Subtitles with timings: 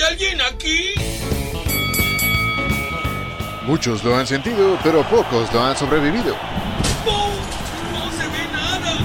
[0.00, 0.94] ¿Hay alguien aquí?
[3.66, 6.34] Muchos lo han sentido, pero pocos lo han sobrevivido.
[7.04, 8.96] ¡No se ve nada!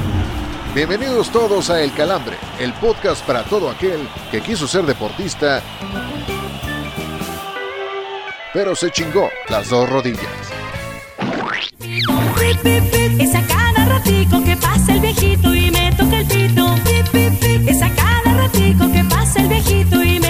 [0.74, 5.62] Bienvenidos todos a El Calambre, el podcast para todo aquel que quiso ser deportista,
[8.54, 10.24] pero se chingó las dos rodillas.
[13.20, 16.74] Es a cada ratico que pasa el viejito y me toca el pito.
[17.68, 20.25] Es a cada ratico que pasa el viejito y me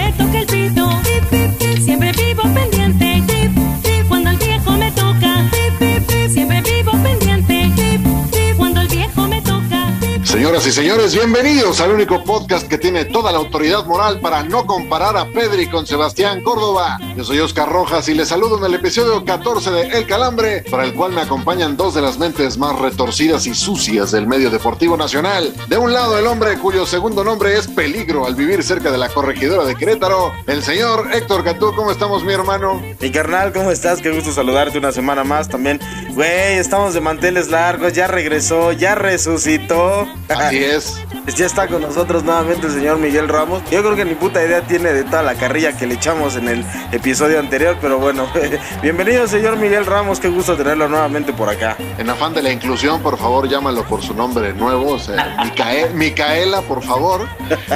[10.45, 14.67] Señoras y señores, bienvenidos al único podcast que tiene toda la autoridad moral para no
[14.67, 16.99] comparar a Pedri con Sebastián Córdoba.
[17.17, 20.85] Yo soy Oscar Rojas y les saludo en el episodio 14 de El Calambre, para
[20.85, 24.95] el cual me acompañan dos de las mentes más retorcidas y sucias del medio deportivo
[24.95, 25.51] nacional.
[25.67, 29.09] De un lado, el hombre cuyo segundo nombre es peligro al vivir cerca de la
[29.09, 31.73] corregidora de Querétaro, el señor Héctor Cantú.
[31.75, 32.83] ¿Cómo estamos, mi hermano?
[33.01, 33.99] Mi carnal, ¿cómo estás?
[33.99, 35.79] Qué gusto saludarte una semana más también.
[36.13, 40.07] Güey, estamos de manteles largos, ya regresó, ya resucitó.
[40.37, 41.04] Así es.
[41.33, 43.61] Ya está con nosotros nuevamente el señor Miguel Ramos.
[43.71, 46.47] Yo creo que ni puta idea tiene de toda la carrilla que le echamos en
[46.47, 48.27] el episodio anterior, pero bueno,
[48.81, 51.75] bienvenido señor Miguel Ramos, qué gusto tenerlo nuevamente por acá.
[51.97, 55.89] En afán de la inclusión, por favor, llámalo por su nombre nuevo, o sea, Micae-
[55.93, 57.27] Micaela, por favor.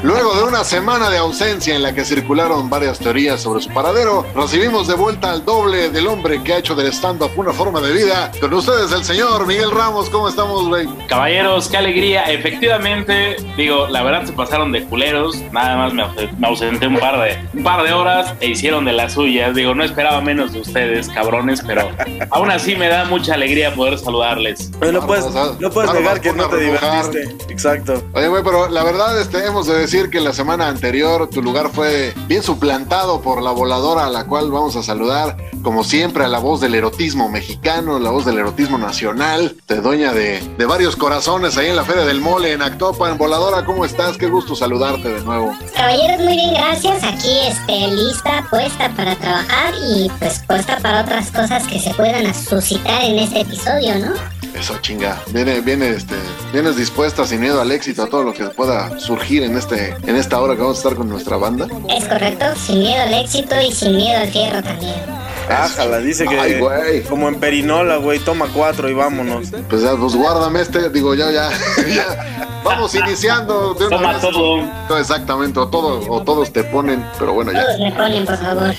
[0.04, 4.26] Luego de una semana de ausencia en la que circularon varias teorías sobre su paradero,
[4.36, 7.92] recibimos de vuelta al doble del hombre que ha hecho del stand-up una forma de
[7.92, 8.32] vida.
[8.40, 10.10] Con ustedes, el señor Miguel Ramos.
[10.12, 10.88] ¿Cómo estamos, güey?
[11.08, 12.24] Caballeros, qué alegría.
[12.32, 15.38] Efectivamente, digo, la verdad se pasaron de culeros.
[15.52, 18.86] Nada más me, aus- me ausenté un par, de, un par de horas e hicieron
[18.86, 19.56] de las suyas.
[19.56, 21.90] Digo, no esperaba menos de ustedes, cabrones, pero
[22.32, 24.72] aún así me da mucha alegría poder saludarles.
[24.82, 25.26] Oye, no puedes,
[25.60, 27.10] no puedes negar que no te remojar.
[27.12, 27.54] divertiste.
[27.54, 28.04] Exacto.
[28.14, 31.70] Oye, güey, pero la verdad, este, hemos de decir que la semana anterior tu lugar
[31.74, 36.28] fue bien suplantado por la voladora a la cual vamos a saludar, como siempre, a
[36.28, 40.96] la voz del erotismo mexicano, la voz del erotismo nacional, de dueña de, de varios
[40.96, 43.18] corazones ahí en la Feria del Mole, en Actopan.
[43.30, 44.18] Voladora, ¿cómo estás?
[44.18, 45.56] Qué gusto saludarte de nuevo.
[45.76, 47.04] Caballeros, muy bien, gracias.
[47.04, 52.34] Aquí este, lista, puesta para trabajar y pues puesta para otras cosas que se puedan
[52.34, 54.14] suscitar en este episodio, ¿no?
[54.60, 55.22] Eso, chinga.
[55.28, 56.16] Viene, viene, este,
[56.52, 60.16] vienes dispuesta, sin miedo al éxito, a todo lo que pueda surgir en este, en
[60.16, 61.68] esta hora que vamos a estar con nuestra banda.
[61.88, 65.19] Es correcto, sin miedo al éxito y sin miedo al fierro también.
[65.50, 67.04] Ájala, dice que Ay, güey.
[67.04, 69.48] como en Perinola, güey, toma cuatro y vámonos.
[69.70, 71.50] Pues ya, pues guárdame este, digo, ya, ya,
[71.96, 72.36] ya.
[72.64, 74.22] Vamos iniciando de una Toma vez.
[74.22, 75.00] todo.
[75.00, 77.66] Exactamente, o, todo, o todos te ponen, pero bueno, ya.
[77.66, 78.74] Todos me ponen, por favor.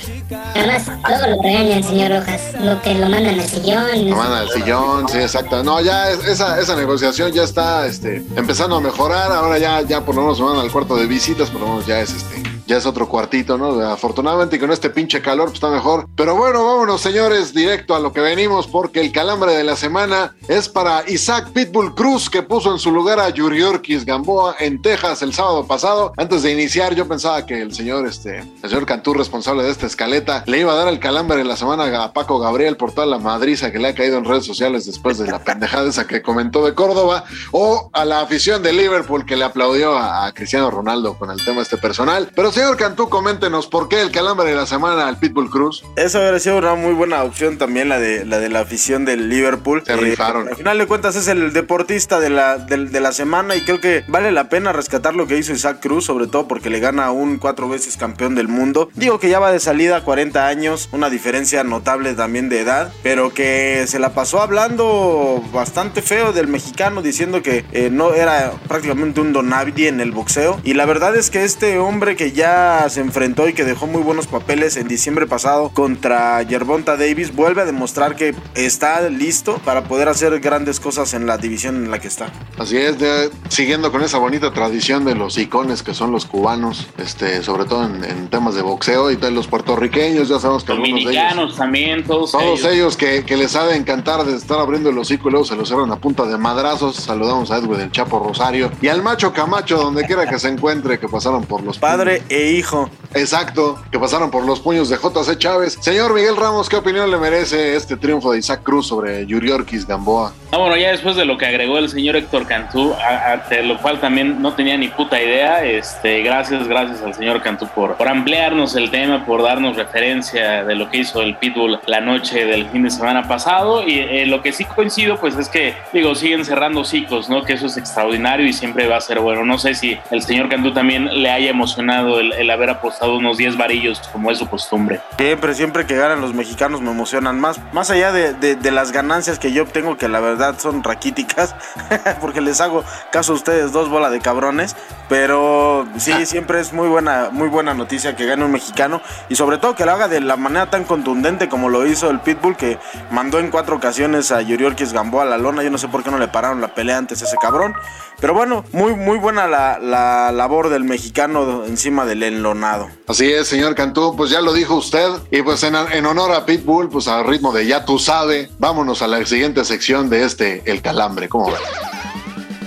[0.55, 2.41] Además, luego lo regañan, señor Rojas.
[2.61, 4.11] Lo que lo mandan al sillón.
[4.11, 5.65] Lo mandan al sillón, sí, exacto.
[5.65, 9.33] No, ya es- esa, esa negociación ya está este, empezando a mejorar.
[9.33, 11.87] Ahora ya, ya por lo menos se van al cuarto de visitas, por lo menos
[11.87, 12.43] ya es este.
[12.71, 13.81] Ya es otro cuartito, ¿no?
[13.81, 16.07] Afortunadamente con este pinche calor pues, está mejor.
[16.15, 20.37] Pero bueno, vámonos señores, directo a lo que venimos porque el calambre de la semana
[20.47, 25.21] es para Isaac Pitbull Cruz que puso en su lugar a Yuriorkis Gamboa en Texas
[25.23, 26.13] el sábado pasado.
[26.17, 29.87] Antes de iniciar yo pensaba que el señor, este, el señor Cantú responsable de esta
[29.87, 33.09] escaleta le iba a dar el calambre de la semana a Paco Gabriel por toda
[33.09, 36.23] la madriza que le ha caído en redes sociales después de la pendejada esa que
[36.23, 40.71] comentó de Córdoba o a la afición de Liverpool que le aplaudió a, a Cristiano
[40.71, 42.31] Ronaldo con el tema este personal.
[42.37, 45.83] Pero señor Cantú, coméntenos por qué el calambre de la semana al Pitbull Cruz.
[45.97, 49.31] Esa hubiera sido una muy buena opción también la de la de la afición del
[49.31, 49.83] Liverpool.
[49.87, 50.47] Se rifaron.
[50.47, 54.05] Al final de cuentas es el deportista de la, de, la semana y creo que
[54.09, 57.13] vale la pena rescatar lo que hizo Isaac Cruz, sobre todo porque le gana a
[57.13, 58.91] un cuatro veces campeón del mundo.
[58.95, 63.33] Digo que ya va de salida 40 años, una diferencia notable también de edad, pero
[63.33, 69.23] que se la pasó hablando bastante feo del mexicano diciendo que eh, no era prácticamente
[69.23, 70.61] un donadie en el boxeo.
[70.63, 72.50] Y la verdad es que este hombre que ya
[72.89, 77.63] se enfrentó y que dejó muy buenos papeles en diciembre pasado contra Yerbonta Davis vuelve
[77.63, 81.99] a demostrar que está listo para poder hacer grandes cosas en la división en la
[81.99, 82.29] que está.
[82.59, 86.87] Así es, de- siguiendo con esa bonita tradición de los icones que son los cubanos,
[86.99, 90.73] este, sobre todo en, en temas de boxeo y de los puertorriqueños, ya sabemos que
[90.73, 92.73] algunos de ellos, Dominicanos también, todos, todos ellos.
[92.73, 95.57] ellos que, que les ha de encantar de estar abriendo el hocico y luego se
[95.57, 96.97] los cierran a punta de madrazos.
[96.97, 100.99] Saludamos a Edwin del Chapo Rosario y al macho Camacho, donde quiera que se encuentre,
[100.99, 102.91] que pasaron por los Padre hijo.
[103.13, 105.77] Exacto, que pasaron por los puños de JC Chávez.
[105.81, 110.33] Señor Miguel Ramos, ¿qué opinión le merece este triunfo de Isaac Cruz sobre Yuriorkis Gamboa?
[110.53, 113.65] Ah, bueno, ya después de lo que agregó el señor Héctor Cantú, a- a- de
[113.65, 117.97] lo cual también no tenía ni puta idea, este, gracias, gracias al señor Cantú por,
[117.97, 122.45] por ampliarnos el tema, por darnos referencia de lo que hizo el Pitbull la noche
[122.47, 123.83] del fin de semana pasado.
[123.87, 127.43] Y eh, lo que sí coincido, pues es que, digo, siguen cerrando ciclos, ¿no?
[127.45, 129.45] Que eso es extraordinario y siempre va a ser bueno.
[129.45, 133.57] No sé si el señor Cantú también le haya emocionado el, haber apostado unos 10
[133.57, 135.01] varillos como es su costumbre.
[135.19, 137.59] Siempre, siempre que ganan los mexicanos me emocionan más.
[137.73, 141.57] Más allá de, de- las ganancias que yo obtengo, que la verdad son raquíticas,
[142.21, 144.77] porque les hago caso a ustedes dos bola de cabrones.
[145.09, 149.03] Pero sí, siempre es muy buena, muy buena noticia que gane un mexicano.
[149.29, 152.21] Y sobre todo que lo haga de la manera tan contundente como lo hizo el
[152.21, 152.79] Pitbull, que
[153.11, 155.65] mandó en cuatro ocasiones a Yuriorkis Gamboa a la lona.
[155.65, 157.75] Yo no sé por qué no le pararon la pelea antes a ese cabrón.
[158.21, 162.91] Pero bueno, muy, muy buena la, la labor del mexicano encima del enlonado.
[163.07, 165.09] Así es, señor Cantú, pues ya lo dijo usted.
[165.31, 169.01] Y pues en, en honor a Pitbull, pues al ritmo de ya tú sabe, vámonos
[169.01, 171.29] a la siguiente sección de este, el calambre.
[171.31, 171.61] ¿Cómo ves?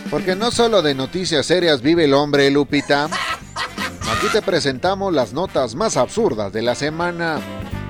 [0.10, 3.06] Porque no solo de noticias serias vive el hombre, Lupita.
[3.06, 7.40] Aquí te presentamos las notas más absurdas de la semana.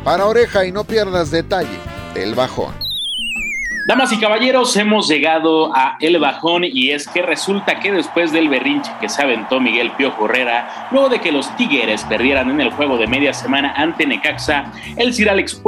[0.03, 1.79] Para oreja y no pierdas detalle
[2.13, 2.82] del bajón.
[3.85, 8.47] Damas y caballeros, hemos llegado a El Bajón y es que resulta que después del
[8.47, 12.69] berrinche que se aventó Miguel Piojo Herrera, luego de que los Tigres perdieran en el
[12.69, 15.61] juego de media semana ante Necaxa, el Sir Alex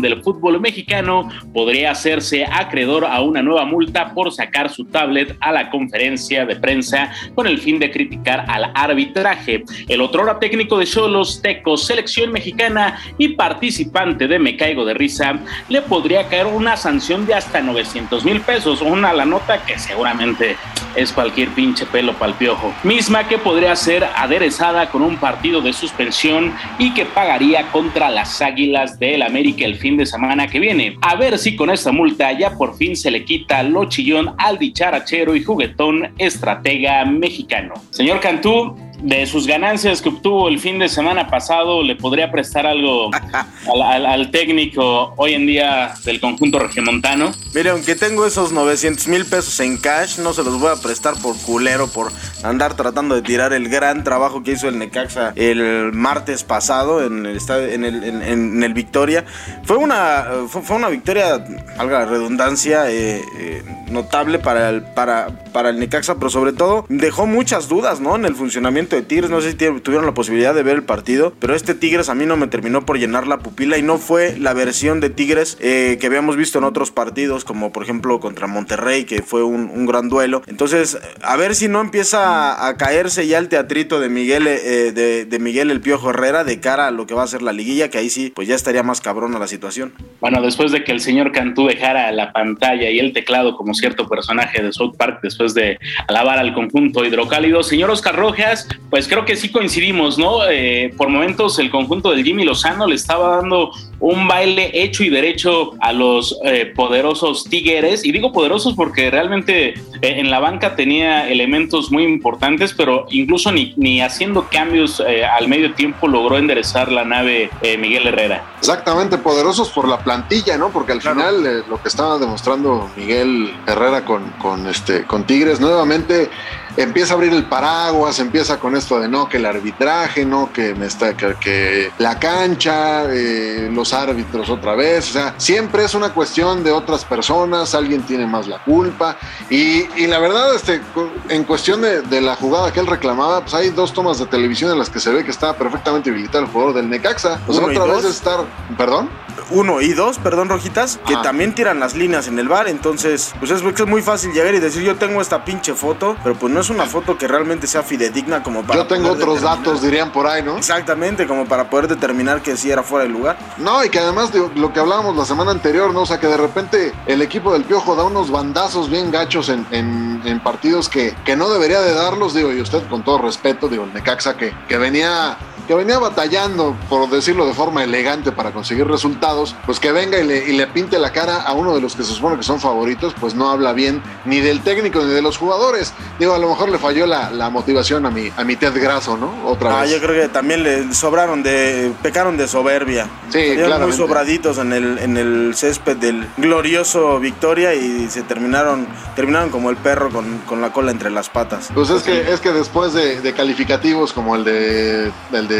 [0.00, 5.50] del fútbol mexicano podría hacerse acreedor a una nueva multa por sacar su tablet a
[5.50, 9.64] la conferencia de prensa con el fin de criticar al arbitraje.
[9.88, 15.40] El otrora técnico de Cholos, Tecos, selección mexicana y participante de Me Caigo de Risa,
[15.68, 20.56] le podría caer una sanción de hasta 900 mil pesos, una la nota que seguramente
[20.94, 25.72] es cualquier pinche pelo pal piojo, misma que podría ser aderezada con un partido de
[25.72, 30.98] suspensión y que pagaría contra las Águilas del América el fin de semana que viene.
[31.02, 34.58] A ver si con esta multa ya por fin se le quita lo chillón al
[34.58, 37.74] dicharachero y juguetón estratega mexicano.
[37.90, 42.66] Señor Cantú, de sus ganancias que obtuvo el fin de semana pasado, ¿le podría prestar
[42.66, 43.10] algo
[43.72, 47.30] al, al- al técnico hoy en día del conjunto regiomontano?
[47.54, 51.14] Mire, aunque tengo esos 900 mil pesos en cash, no se los voy a prestar
[51.22, 52.10] por culero, por
[52.42, 57.26] andar tratando de tirar el gran trabajo que hizo el Necaxa el martes pasado en
[57.26, 59.24] el, en el, en- en el Victoria.
[59.64, 61.38] Fue una, fue, fue una victoria,
[61.76, 66.84] valga la redundancia, eh, eh, notable para el, para, para el Necaxa, pero sobre todo
[66.88, 68.16] dejó muchas dudas ¿no?
[68.16, 69.30] en el funcionamiento de Tigres.
[69.30, 72.26] No sé si tuvieron la posibilidad de ver el partido, pero este Tigres a mí
[72.26, 75.98] no me terminó por llenar la pupila y no fue la versión de Tigres eh,
[76.00, 80.08] que habíamos visto en otros partidos, como por ejemplo contra Monterrey, que fue un, gran
[80.08, 80.42] duelo.
[80.46, 85.38] Entonces, a ver si no empieza a caerse ya el teatrito de Miguel, eh, de,
[85.38, 87.98] Miguel el Piojo Herrera de cara a lo que va a ser la liguilla, que
[87.98, 89.92] ahí sí, pues ya estaría más cabrona la situación.
[90.20, 94.08] Bueno, después de que el señor Cantú dejara la pantalla y el teclado como cierto
[94.08, 99.24] personaje de South Park, después de alabar al conjunto hidrocálido, señor Oscar Rojas, pues creo
[99.24, 100.48] que sí coincidimos, ¿no?
[100.48, 103.70] Eh, por momentos el conjunto del Jimmy Lozano le estaba dando
[104.00, 109.68] un baile hecho y derecho a los eh, poderosos Tigres, y digo poderosos porque realmente
[109.70, 115.24] eh, en la banca tenía elementos muy importantes, pero incluso ni, ni haciendo cambios eh,
[115.24, 118.44] al medio tiempo logró enderezar la nave eh, Miguel Herrera.
[118.58, 120.70] Exactamente, poderosos por la plantilla, ¿no?
[120.70, 125.60] Porque al final eh, lo que estaba demostrando Miguel Herrera con, con, este, con Tigres
[125.60, 126.30] nuevamente
[126.78, 130.74] empieza a abrir el paraguas, empieza con esto de no, que el arbitraje, no, que,
[130.74, 135.94] me está, que, que la cancha, eh, los árbitros otra vez, o sea, siempre es
[135.94, 139.16] una cuestión de otras personas, alguien tiene más la culpa
[139.50, 140.80] y, y la verdad, este,
[141.28, 144.70] en cuestión de, de la jugada que él reclamaba, pues hay dos tomas de televisión
[144.70, 147.64] en las que se ve que está perfectamente habilitado el jugador del Necaxa, o sea,
[147.64, 148.40] otra vez estar,
[148.76, 149.10] perdón.
[149.50, 151.22] uno y dos, perdón, Rojitas, que Ajá.
[151.22, 152.68] también tiran las líneas en el bar.
[152.68, 156.34] Entonces, pues es, es muy fácil llegar y decir, yo tengo esta pinche foto, pero
[156.34, 158.80] pues no es una foto que realmente sea fidedigna como para.
[158.80, 160.56] Yo tengo otros datos, dirían por ahí, ¿no?
[160.56, 163.38] Exactamente, como para poder determinar que sí era fuera de lugar.
[163.58, 166.02] No, y que además de lo que hablábamos la semana anterior, ¿no?
[166.02, 169.66] O sea, que de repente el equipo del Piojo da unos bandazos bien gachos en,
[169.70, 173.68] en- en partidos que, que no debería de darlos, digo, y usted con todo respeto,
[173.68, 175.36] digo, el Necaxa que, que venía
[175.68, 180.24] que venía batallando, por decirlo de forma elegante, para conseguir resultados, pues que venga y
[180.26, 182.58] le, y le pinte la cara a uno de los que se supone que son
[182.58, 185.92] favoritos, pues no habla bien ni del técnico ni de los jugadores.
[186.18, 189.16] Digo, a lo mejor le falló la, la motivación a mi, a mi Ted Graso,
[189.18, 189.30] ¿no?
[189.46, 189.90] Otra Ah, vez.
[189.92, 191.92] yo creo que también le sobraron de.
[192.02, 193.06] pecaron de soberbia.
[193.28, 198.86] Sí, Salieron muy sobraditos en el, en el césped del glorioso Victoria y se terminaron.
[199.14, 201.68] terminaron como el perro con, con la cola entre las patas.
[201.74, 205.57] Pues es que, es que después de, de calificativos como el de, el de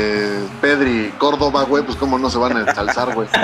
[0.61, 3.29] Pedri Córdoba, güey, pues cómo no se van a ensalzar, güey.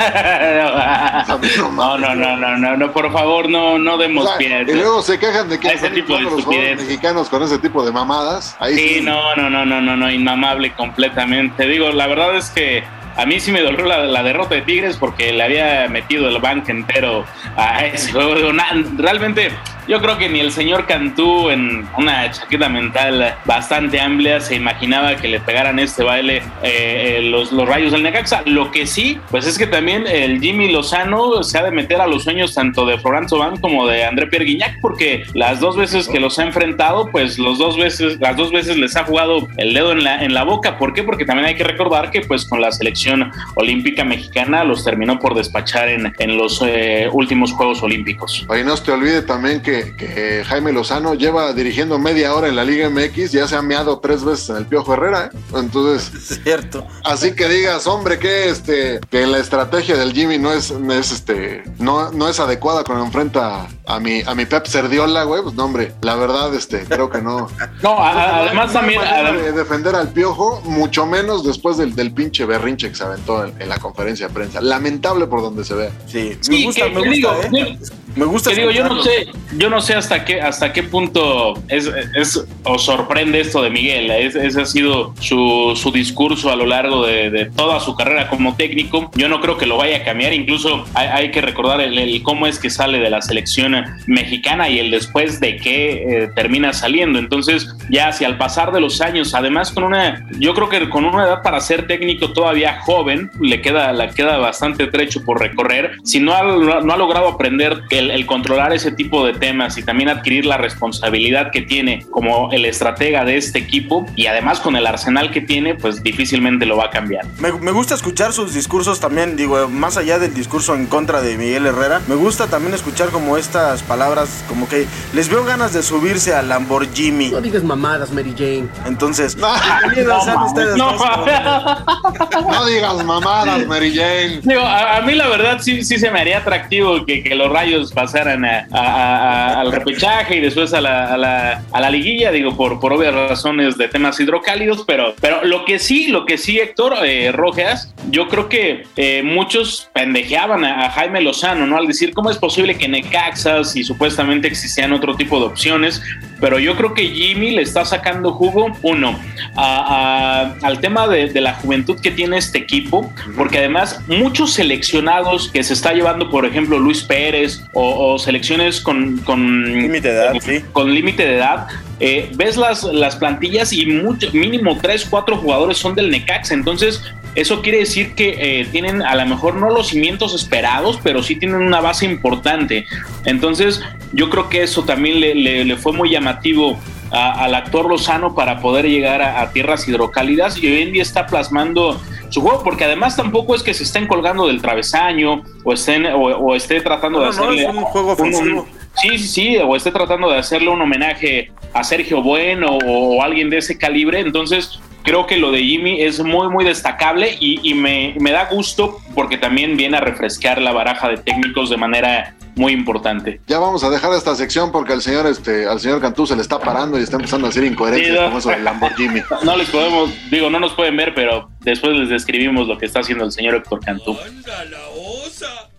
[1.77, 4.65] no, no, no, no, no, no, por favor, no, no O demos sea, pie.
[4.69, 7.93] y luego se quejan de que ese tipo de los mexicanos con ese tipo de
[7.93, 8.57] mamadas.
[8.61, 8.89] Ahí sí.
[8.97, 11.67] Sí, no, no, no, no, no, no, inmamable completamente.
[11.67, 12.85] Digo, la verdad es que
[13.17, 16.39] a mí sí me dolió la, la derrota de Tigres porque le había metido el
[16.41, 17.25] banco entero
[17.57, 18.35] a ese juego.
[18.35, 19.51] Digo, na- realmente
[19.87, 25.17] yo creo que ni el señor Cantú en una chaqueta mental bastante amplia se imaginaba
[25.17, 28.43] que le pegaran este baile eh, eh, los, los rayos del Necaxa.
[28.47, 32.07] Lo que sí, pues es que también el Jimmy Lozano se ha de meter a
[32.07, 36.09] los sueños tanto de Florent Van como de André Pierre Guignac, porque las dos veces
[36.09, 39.75] que los ha enfrentado, pues los dos veces, las dos veces les ha jugado el
[39.75, 40.79] dedo en la, en la boca.
[40.79, 41.03] ¿Por qué?
[41.03, 45.35] Porque también hay que recordar que pues con la selección olímpica mexicana los terminó por
[45.35, 48.45] despachar en, en los eh, últimos Juegos Olímpicos.
[48.49, 52.57] Oye, no se te olvide también que, que Jaime Lozano lleva dirigiendo media hora en
[52.57, 55.37] la Liga MX, ya se ha meado tres veces en el Piojo Herrera, ¿eh?
[55.57, 56.39] entonces...
[56.45, 56.87] Cierto.
[57.05, 61.11] Así que digas, hombre, que este, que la estrategia del Jimmy no es, no es
[61.13, 65.55] este, no, no es adecuada cuando enfrenta a mi, a mi Pep Cerdiola, güey, pues
[65.55, 67.49] no, hombre, la verdad, este, creo que no.
[67.83, 69.01] No, a- además también...
[69.01, 73.61] de defender al piojo, mucho menos después del, del pinche berrinche que se aventó en,
[73.61, 74.61] en la conferencia de prensa.
[74.61, 75.91] Lamentable por donde se vea.
[76.07, 77.79] Sí, Sí, me gusta, que- me gusta, digo, ¿eh?
[78.17, 79.27] Me gusta Que digo, yo no sé,
[79.57, 84.11] yo no sé hasta qué, hasta qué punto es, es o sorprende esto de Miguel.
[84.11, 88.29] Es- ese ha sido su, su discurso a lo largo de, de toda su carrera
[88.29, 89.11] como técnico.
[89.15, 90.33] Yo no creo que lo vaya a cambiar.
[90.33, 93.75] Incluso hay, hay que recordar el, el cómo es que sale de la selección
[94.07, 95.93] mexicana y el después de que
[96.25, 97.19] eh, termina saliendo.
[97.19, 101.05] Entonces, ya hacia el pasar de los años, además con una, yo creo que con
[101.05, 105.93] una edad para ser técnico todavía joven, le queda, le queda bastante trecho por recorrer.
[106.05, 109.83] Si no ha, no ha logrado aprender el, el controlar ese tipo de temas y
[109.83, 114.77] también adquirir la responsabilidad que tiene como el estratega de este equipo y además con
[114.77, 117.25] el arsenal que tiene, pues difícilmente lo va a cambiar.
[117.39, 121.37] Me, me gusta escuchar sus discursos también, digo, más allá del discurso en contra de
[121.39, 125.83] Miguel Herrera, me gusta también escuchar como estas palabras, como que les veo ganas de
[125.83, 127.31] subirse al Lamborghini.
[127.31, 128.65] No digas mamadas, Mary Jane.
[128.87, 130.93] Entonces, No, mames, ustedes no,
[132.51, 134.41] No digas mamadas, Mary Jane.
[134.43, 137.51] Digo, a, a mí la verdad sí, sí se me haría atractivo que, que los
[137.51, 142.57] rayos pasaran a- a- a- al repechaje y después a la, a la- liguilla, digo,
[142.57, 146.59] por, por obvias razones de temas hidrocálidos, pero, pero lo que sí, lo que sí,
[146.59, 151.77] Héctor eh, Rojas, yo creo que eh, muchos pendejeaban a, Jaime Lozano, ¿no?
[151.77, 156.03] Al decir, ¿cómo es posible que Necaxas y supuestamente existían otro tipo de opciones?
[156.41, 159.19] Pero yo creo que Jimmy le está sacando jugo, uno,
[159.57, 165.63] a- al tema de, la juventud que tiene este equipo, porque además muchos seleccionados que
[165.63, 170.61] se está llevando, por ejemplo, Luis Pérez o, selecciones con Límite de edad, sí.
[170.73, 171.67] con límite de edad,
[172.01, 176.55] eh, ves las, las plantillas y mucho, mínimo 3, 4 jugadores son del Necaxa.
[176.55, 177.03] Entonces,
[177.35, 181.37] eso quiere decir que eh, tienen a lo mejor no los cimientos esperados, pero sí
[181.37, 182.87] tienen una base importante.
[183.25, 183.81] Entonces,
[184.13, 186.79] yo creo que eso también le, le- le fue muy llamativo
[187.11, 191.03] a- al actor Lozano para poder llegar a, a tierras hidrocálidas y hoy en día
[191.03, 195.73] está plasmando su juego, porque además tampoco es que se estén colgando del travesaño o
[195.73, 198.69] estén o, o esté tratando de No, no, hacerle es un juego ofensivo.
[198.97, 203.51] Sí, sí, sí, o esté tratando de hacerle un homenaje a Sergio Bueno o, alguien
[203.51, 204.21] de ese calibre.
[204.21, 208.47] Entonces, creo que lo de Jimmy es muy, muy destacable y, y me, me da
[208.47, 213.41] gusto porque también viene a refrescar la baraja de técnicos de manera muy importante.
[213.47, 216.43] Ya vamos a dejar esta sección porque al señor, este, al señor Cantú se le
[216.43, 218.27] está parando y está empezando a hacer incoherencias Sí, ¿no?
[218.27, 219.23] como eso del Lamborghini.
[219.43, 223.01] No les podemos, digo, no nos pueden ver, pero después les describimos lo que está
[223.01, 224.17] haciendo el señor Héctor Cantú.
[224.25, 225.71] ¡Anda la osa!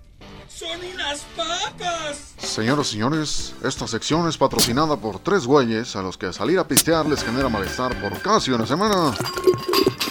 [0.75, 2.33] ¡Son unas papas!
[2.37, 6.67] Señoras y señores, esta sección es patrocinada por tres güeyes a los que salir a
[6.67, 9.13] pistear les genera malestar por casi una semana.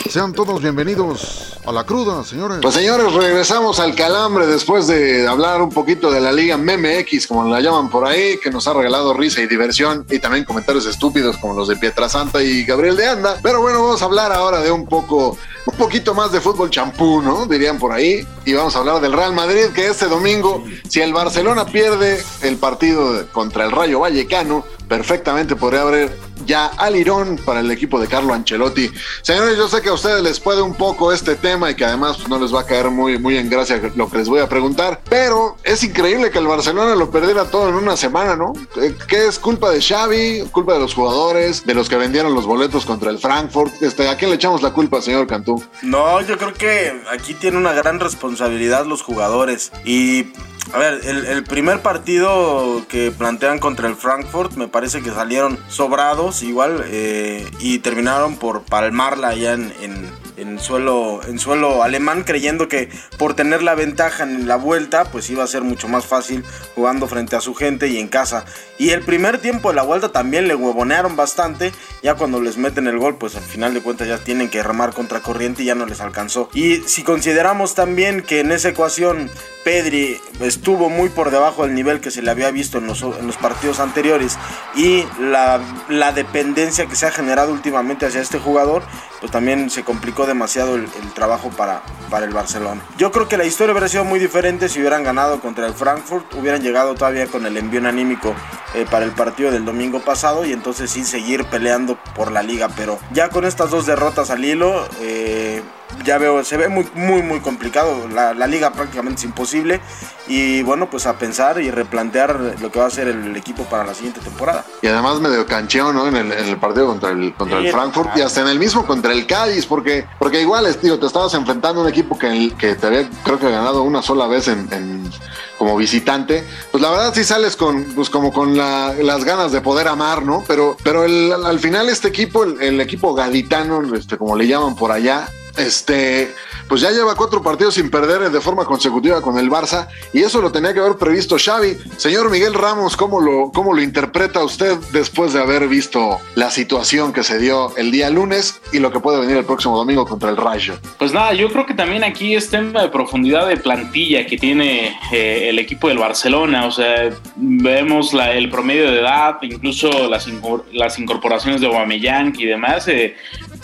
[0.09, 2.59] Sean todos bienvenidos a la cruda, señores.
[2.61, 7.45] Pues señores, regresamos al calambre después de hablar un poquito de la Liga MMX, como
[7.45, 11.39] la llaman por ahí, que nos ha regalado risa y diversión y también comentarios estúpidos
[11.39, 13.41] como los de Pietrasanta y Gabriel de Anda.
[13.43, 17.23] Pero bueno, vamos a hablar ahora de un poco, un poquito más de fútbol champú,
[17.23, 17.47] ¿no?
[17.47, 18.27] Dirían por ahí.
[18.45, 22.59] Y vamos a hablar del Real Madrid, que este domingo, si el Barcelona pierde el
[22.59, 28.07] partido contra el Rayo Vallecano, perfectamente podría haber ya al Irón para el equipo de
[28.07, 28.91] Carlo Ancelotti.
[29.23, 32.17] Señores, yo sé que a ustedes les puede un poco este tema y que además
[32.17, 34.49] pues, no les va a caer muy, muy en gracia lo que les voy a
[34.49, 38.53] preguntar, pero es increíble que el Barcelona lo perdiera todo en una semana, ¿no?
[38.81, 40.45] Eh, ¿Qué es culpa de Xavi?
[40.51, 41.65] ¿Culpa de los jugadores?
[41.65, 43.83] ¿De los que vendieron los boletos contra el Frankfurt?
[43.83, 45.63] Este, ¿A quién le echamos la culpa, señor Cantú?
[45.83, 49.73] No, yo creo que aquí tiene una gran responsabilidad los jugadores.
[49.85, 50.33] Y,
[50.73, 56.43] a ver, el, primer partido que plantean contra el Frankfurt me parece que salieron sobrados
[56.43, 62.89] igual eh, y terminaron por palmarla allá en, en suelo, en suelo alemán creyendo que
[63.19, 67.07] por tener la ventaja en la vuelta pues iba a ser mucho más fácil jugando
[67.07, 68.45] frente a su gente y en casa.
[68.79, 71.73] Y el primer tiempo de la vuelta también le huevonearon bastante.
[72.03, 74.93] Ya cuando les meten el gol, pues al final de cuentas ya tienen que remar
[74.93, 76.51] contra corriente y ya no les alcanzó.
[76.53, 79.31] Y si consideramos también que en esa ecuación
[79.65, 83.27] Pedri estuvo muy por debajo del nivel que se le había visto en los, en
[83.27, 84.39] los partidos anteriores
[84.77, 88.83] y la, la, dependencia que se ha generado últimamente hacia este jugador,
[89.21, 92.83] pues también se complicó demasiado el, trabajo para, para el Barcelona.
[92.97, 96.35] Yo creo que la historia hubiera sido muy diferente si hubieran ganado contra el Frankfurt,
[96.35, 98.35] hubieran llegado todavía con el envío anímico
[98.75, 102.69] eh, para el partido del domingo pasado y entonces sí seguir peleando por la liga,
[102.77, 105.63] pero ya con estas dos derrotas al hilo, eh,
[106.05, 108.09] ya veo, se ve muy, muy, muy complicado.
[108.09, 109.81] La, la, liga prácticamente es imposible.
[110.27, 113.85] Y bueno, pues a pensar y replantear lo que va a ser el equipo para
[113.85, 114.65] la siguiente temporada.
[114.83, 116.09] Y además medio cancheón, ¿no?
[116.09, 118.87] En el, en el partido contra el, contra el Frankfurt y hasta en el mismo
[118.87, 122.75] contra el Cádiz, porque, porque igual, digo, te estabas enfrentando a un equipo que, que
[122.75, 125.11] te había, creo que ganado una sola vez en, en
[125.59, 129.61] como visitante, pues la verdad sí sales con, pues como con la, las ganas de
[129.61, 130.43] poder amar, ¿no?
[130.47, 134.75] Pero, pero el, al final este equipo, el, el equipo gaditano, este, como le llaman
[134.75, 136.35] por allá, este,
[136.69, 140.41] pues ya lleva cuatro partidos sin perder de forma consecutiva con el Barça y eso
[140.41, 141.77] lo tenía que haber previsto Xavi.
[141.97, 147.13] Señor Miguel Ramos, ¿cómo lo, cómo lo interpreta usted después de haber visto la situación
[147.13, 150.31] que se dio el día lunes y lo que puede venir el próximo domingo contra
[150.31, 150.75] el Rayo?
[150.99, 154.97] Pues nada, yo creo que también aquí es tema de profundidad de plantilla que tiene
[155.13, 156.67] eh, el equipo del Barcelona.
[156.67, 160.29] O sea, vemos el promedio de edad, incluso las,
[160.73, 162.89] las incorporaciones de Aubameyang y demás.
[162.89, 163.17] Eh,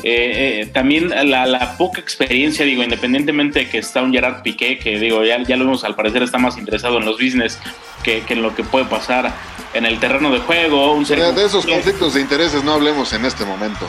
[0.03, 5.25] eh, también la, poca experiencia, digo, independientemente de que está un Gerard Piqué, que digo,
[5.25, 7.59] ya, ya lo vemos, al parecer está más interesado en los business
[8.03, 9.33] que, que en lo que puede pasar
[9.73, 10.93] en el terreno de juego.
[10.93, 13.89] Un Sergio de esos conflictos de intereses no hablemos en este momento.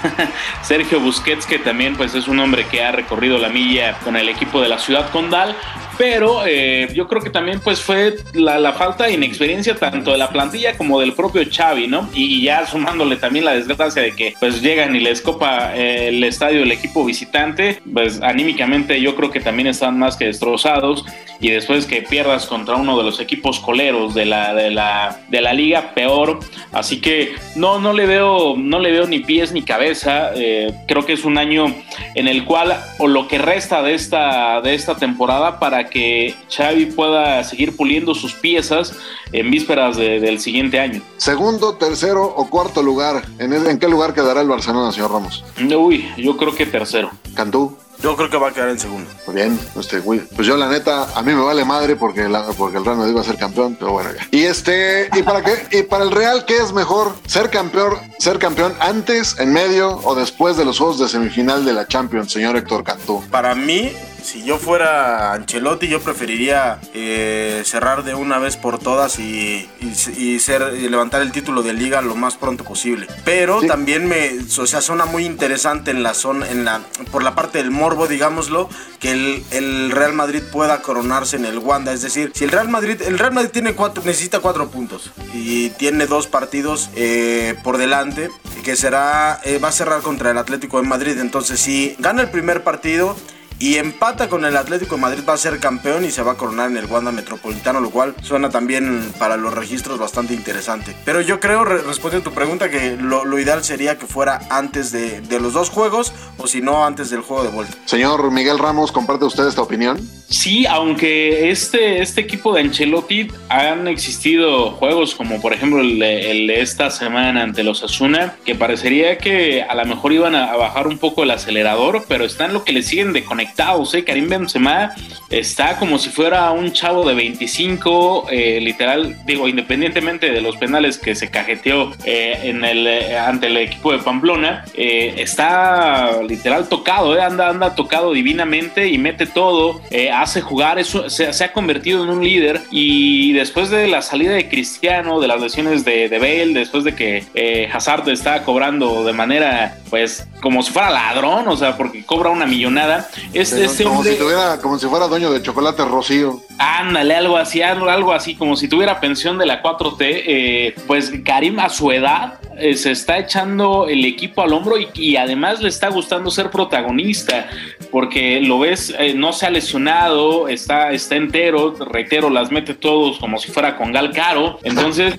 [0.62, 4.28] Sergio Busquets, que también pues es un hombre que ha recorrido la milla con el
[4.28, 5.56] equipo de la ciudad condal,
[6.02, 10.30] pero eh, yo creo que también pues fue la, falta de inexperiencia tanto de la
[10.30, 12.10] plantilla como del propio Xavi, ¿no?
[12.12, 16.08] Y, y ya sumándole también la desgracia de que pues llegan y les copa eh,
[16.08, 21.04] el estadio el equipo visitante, pues anímicamente yo creo que también están más que destrozados
[21.42, 25.40] y después que pierdas contra uno de los equipos coleros de la, de la, de
[25.40, 26.38] la liga, peor.
[26.70, 30.30] Así que no, no le veo, no le veo ni pies ni cabeza.
[30.36, 31.66] Eh, creo que es un año
[32.14, 36.86] en el cual, o lo que resta de esta, de esta temporada, para que Xavi
[36.86, 38.94] pueda seguir puliendo sus piezas
[39.32, 41.02] en vísperas de, del siguiente año.
[41.18, 43.22] Segundo, tercero o cuarto lugar.
[43.38, 45.44] ¿En, el, ¿En, qué lugar quedará el Barcelona, señor Ramos?
[45.58, 47.10] Uy, yo creo que tercero.
[47.34, 47.76] Cantú.
[48.02, 49.08] Yo creo que va a quedar en segundo.
[49.26, 50.20] Muy bien, este, güey.
[50.34, 53.14] Pues yo la neta, a mí me vale madre porque, la, porque el Real Madrid
[53.14, 54.26] va a ser campeón, pero bueno, ya.
[54.32, 57.14] Y este, y para qué, y para el Real, ¿qué es mejor?
[57.26, 61.74] ¿Ser campeón, ser campeón antes, en medio o después de los juegos de semifinal de
[61.74, 63.22] la Champions, señor Héctor Cantú?
[63.30, 69.18] Para mí, si yo fuera Ancelotti, yo preferiría eh, cerrar de una vez por todas
[69.18, 73.06] y, y, y, ser, y levantar el título de liga lo más pronto posible.
[73.24, 73.66] Pero sí.
[73.66, 76.80] también me, o sea, suena muy interesante en la zona, en la,
[77.10, 81.58] por la parte del morbo, digámoslo, que el, el, Real Madrid pueda coronarse en el
[81.58, 81.92] Wanda.
[81.92, 85.70] Es decir, si el Real Madrid, el Real Madrid tiene cuatro, necesita cuatro puntos y
[85.70, 88.30] tiene dos partidos eh, por delante,
[88.62, 91.18] que será, eh, va a cerrar contra el Atlético de Madrid.
[91.18, 93.16] Entonces, si gana el primer partido
[93.62, 96.34] y empata con el Atlético de Madrid va a ser campeón y se va a
[96.34, 100.96] coronar en el Wanda Metropolitano, lo cual suena también para los registros bastante interesante.
[101.04, 104.40] Pero yo creo, re respondiendo a tu pregunta, que lo, lo, ideal sería que fuera
[104.50, 107.76] antes de, de los dos juegos o si no antes del juego de vuelta.
[107.84, 110.00] Señor Miguel Ramos, ¿comparte usted esta opinión?
[110.28, 116.30] Sí, aunque este, este equipo de Ancelotti han existido juegos como por ejemplo el de,
[116.30, 120.50] el de esta semana ante los Asuna, que parecería que a lo mejor iban a,
[120.50, 123.94] a bajar un poco el acelerador, pero están lo que le siguen de conectar conectados.
[123.94, 124.04] ¿eh?
[124.04, 124.94] Karim Benzema
[125.30, 130.98] está como si fuera un chavo de 25, eh, literal, digo, independientemente de los penales
[130.98, 132.86] que se cajeteó eh, en el,
[133.16, 137.22] ante el equipo de Pamplona, eh, está literal tocado, ¿eh?
[137.22, 142.24] anda, anda tocado divinamente y mete todo, eh, hace jugar, se, ha convertido en un
[142.24, 146.84] líder y después de la salida de Cristiano, de las lesiones de, de Bale, después
[146.84, 151.76] de que eh, Hazard está cobrando de manera, pues, como si fuera ladrón, o sea,
[151.76, 153.08] porque cobra una millonada,
[153.42, 156.40] este como, hombre, si tuviera, como si fuera dueño de chocolate Rocío.
[156.58, 159.96] Ándale, algo así, algo, así, como si tuviera pensión de la 4T.
[160.00, 165.16] Eh, pues Karim a su edad eh, se está echando el equipo al hombro y,
[165.16, 167.48] además le está gustando ser protagonista,
[167.90, 173.18] porque lo ves, eh, no se ha lesionado, está, está entero, reitero, las mete todos
[173.18, 174.58] como si fuera con Gal Caro.
[174.62, 175.18] Entonces,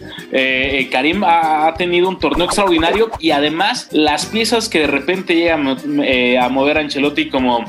[0.92, 6.50] Karim ha, tenido un torneo extraordinario y además las piezas que de repente llegan a
[6.50, 7.66] mover a Ancelotti como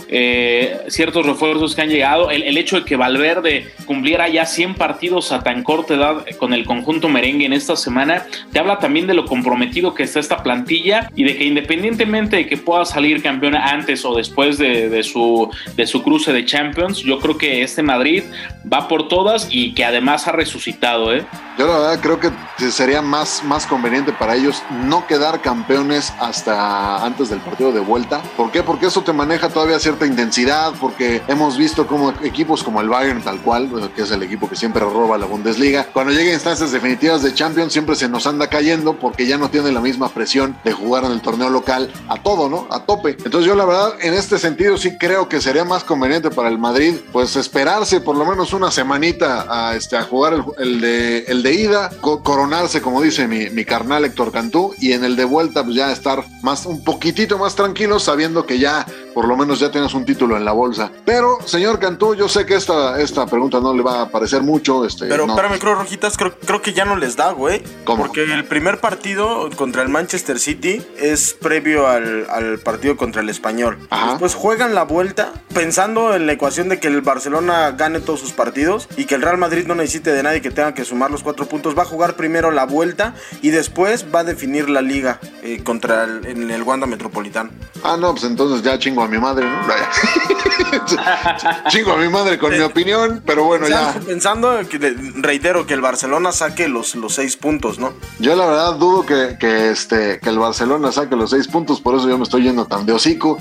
[0.89, 5.43] ciertos refuerzos que han llegado, el hecho de que Valverde cumpliera ya 100 partidos a
[5.43, 9.25] tan corta edad con el conjunto merengue en esta semana, te habla también de lo
[9.27, 14.05] comprometido que está esta plantilla y de que independientemente de que pueda salir campeona antes
[14.05, 16.99] o después de, de, su, de su cruce de Champions.
[16.99, 18.23] Yo creo que este Madrid
[18.71, 21.15] va por todas y que además ha resucitado.
[21.15, 21.25] ¿eh?
[21.57, 22.33] Yo la verdad creo que
[22.71, 28.23] sería más, más conveniente para ellos no quedar campeones hasta antes del partido de vuelta.
[28.37, 28.63] ¿Por qué?
[28.63, 33.23] Porque eso te maneja todavía cierta intensidad, porque hemos visto como equipos como el Bayern
[33.23, 36.73] tal cual, que es el equipo que siempre roba la Bundesliga, cuando llega a instancias
[36.73, 40.57] definitivas de Champions siempre se nos anda cayendo porque ya no tiene la misma presión
[40.65, 42.67] de jugar en el torneo local a todo, ¿no?
[42.71, 43.11] A tope.
[43.25, 46.59] Entonces yo la verdad en este sentido sí creo que sería más conveniente para el
[46.59, 51.44] Madrid pues esperarse por lo menos una semanita a, este, a jugar el, de, el
[51.45, 55.63] de ida, coronarse, como dice mi, mi, carnal Héctor Cantú, y en el de vuelta,
[55.63, 59.71] pues ya estar más, un poquitito más tranquilo, sabiendo que ya, por lo menos ya
[59.71, 60.91] tienes un título en la bolsa.
[61.05, 64.87] Pero, señor Cantú, yo sé que esta, esta pregunta no le va a parecer mucho.
[64.87, 67.63] Este, Pero espérame, Cruz Rojitas, creo, creo, que ya no les da, güey.
[67.85, 73.29] Porque el primer partido contra el Manchester City es previo al, al partido contra el
[73.29, 73.87] Español.
[74.09, 78.33] Después juegan la vuelta pensando en la ecuación de que el Barcelona gane todos sus
[78.33, 81.23] partidos y que el Real Madrid no necesite de nadie que tenga que sumar los
[81.23, 81.77] cuatro puntos.
[81.77, 86.05] Va a jugar primero la vuelta y después va a definir la liga eh, contra
[86.05, 87.51] el, en el Wanda Metropolitano.
[87.83, 89.61] Ah, no, pues entonces ya chingo a mi madre, ¿no?
[91.69, 93.95] chingo a mi madre con mi opinión, pero bueno, ya.
[94.07, 94.79] Pensando, que,
[95.17, 97.93] reitero, que el Barcelona saque los, los seis puntos, ¿no?
[98.19, 101.95] Yo la verdad dudo que, que, este, que el Barcelona saque los seis puntos, por
[101.95, 103.39] eso yo me estoy yendo tan de hocico.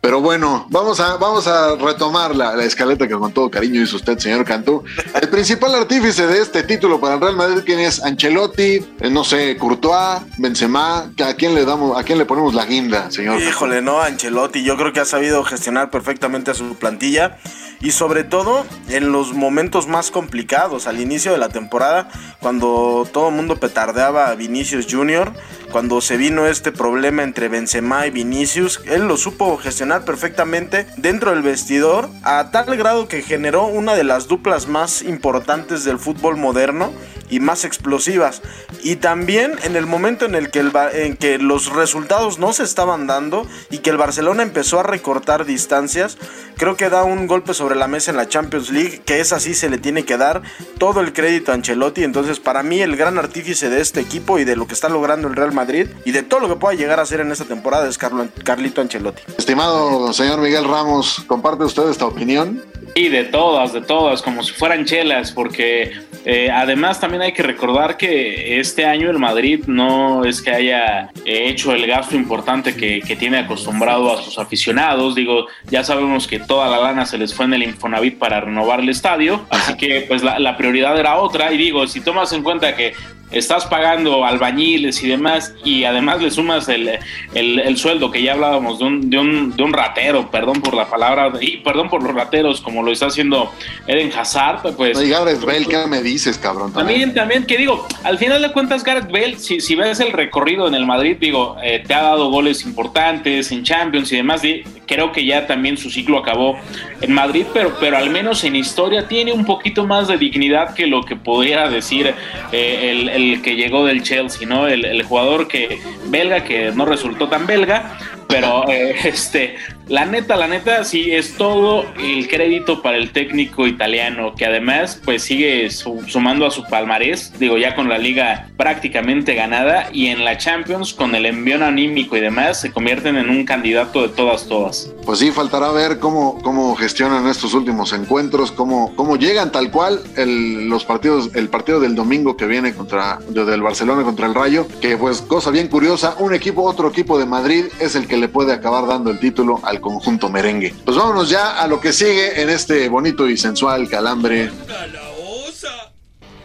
[0.00, 3.96] Pero bueno, vamos a, vamos a retomar la, la escaleta que con todo cariño hizo
[3.96, 4.82] usted, señor Cantú.
[5.20, 8.02] El principal artífice de este título para el Real Madrid, ¿quién es?
[8.02, 12.64] Ancelotti, eh, no sé, Courtois, Benzema, ¿a quién le damos, a quién le ponemos la
[12.64, 13.42] guinda, señor?
[13.42, 17.36] Híjole, no, Ancelotti, yo creo que ha sabido gestionar perfectamente a su plantilla
[17.80, 22.08] y sobre todo en los momentos más complicados, al inicio de la temporada,
[22.40, 25.32] cuando todo el mundo petardeaba a Vinicius Jr.,
[25.72, 31.30] cuando se vino este problema entre Benzema y Vinicius, él lo supo gestionar perfectamente dentro
[31.30, 36.36] del vestidor a tal grado que generó una de las duplas más importantes del fútbol
[36.36, 36.92] moderno
[37.30, 38.42] y más explosivas.
[38.82, 42.64] Y también en el momento en el que, el, en que los resultados no se
[42.64, 46.18] estaban dando y que el Barcelona empezó a recortar distancias,
[46.56, 49.54] creo que da un golpe sobre la mesa en la Champions League, que es así,
[49.54, 50.42] se le tiene que dar
[50.78, 52.04] todo el crédito a Ancelotti.
[52.04, 55.28] Entonces, para mí, el gran artífice de este equipo y de lo que está logrando
[55.28, 57.88] el Real Madrid y de todo lo que pueda llegar a hacer en esta temporada
[57.88, 59.22] es Carlito Ancelotti.
[59.36, 62.62] Estimado señor Miguel Ramos, ¿comparte usted esta opinión?
[62.94, 65.92] Y de todas, de todas, como si fueran chelas, porque
[66.24, 71.10] eh, además también hay que recordar que este año el Madrid no es que haya
[71.24, 75.14] eh, hecho el gasto importante que, que, tiene acostumbrado a sus aficionados.
[75.14, 78.80] Digo, ya sabemos que toda la lana se les fue en el Infonavit para renovar
[78.80, 81.52] el estadio, así que pues la, la prioridad era otra.
[81.52, 82.92] Y digo, si tomas en cuenta que
[83.30, 86.98] estás pagando albañiles y demás, y además le sumas el,
[87.34, 90.88] el, sueldo que ya hablábamos de un, de, un, de un, ratero, perdón por la
[90.88, 93.52] palabra, y perdón por los rateros, como lo está haciendo
[93.86, 94.98] Eden Hazard, pues...
[94.98, 96.72] Bale, ¿qué me dices, cabrón?
[96.72, 100.66] También, también, que digo, al final de cuentas, Gareth Bale, si, si ves el recorrido
[100.66, 104.42] en el Madrid, digo, eh, te ha dado goles importantes en Champions y demás,
[104.86, 106.56] creo que ya también su ciclo acabó
[107.00, 110.86] en Madrid, pero, pero al menos en historia tiene un poquito más de dignidad que
[110.86, 112.14] lo que pudiera decir
[112.52, 114.66] eh, el el que llegó del Chelsea, ¿no?
[114.66, 117.98] El, el, jugador que belga que no resultó tan belga,
[118.30, 119.56] pero eh, este
[119.90, 125.00] la neta, la neta, sí es todo el crédito para el técnico italiano, que además
[125.04, 130.24] pues sigue sumando a su palmarés, digo ya con la liga prácticamente ganada y en
[130.24, 134.46] la Champions con el envión anímico y demás se convierten en un candidato de todas,
[134.46, 134.92] todas.
[135.04, 140.00] Pues sí, faltará ver cómo, cómo gestionan estos últimos encuentros, cómo, cómo llegan tal cual
[140.16, 144.68] el, los partidos, el partido del domingo que viene contra del Barcelona contra el Rayo,
[144.80, 148.28] que pues cosa bien curiosa, un equipo, otro equipo de Madrid es el que le
[148.28, 150.74] puede acabar dando el título al conjunto merengue.
[150.84, 154.50] Pues vámonos ya a lo que sigue en este bonito y sensual calambre.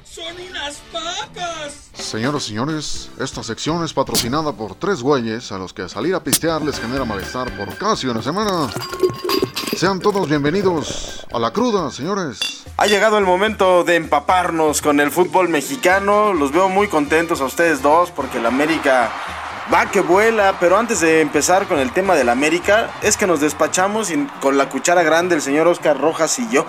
[0.04, 1.90] ¡Son unas papas!
[1.94, 6.24] Señoras y señores, esta sección es patrocinada por tres güeyes a los que salir a
[6.24, 8.70] pistear les genera malestar por casi una semana.
[9.76, 12.64] Sean todos bienvenidos a la cruda, señores.
[12.78, 16.34] Ha llegado el momento de empaparnos con el fútbol mexicano.
[16.34, 19.12] Los veo muy contentos a ustedes dos porque el América
[19.74, 23.40] va que vuela, pero antes de empezar con el tema del América, es que nos
[23.40, 26.66] despachamos con la cuchara grande el señor Oscar Rojas y yo.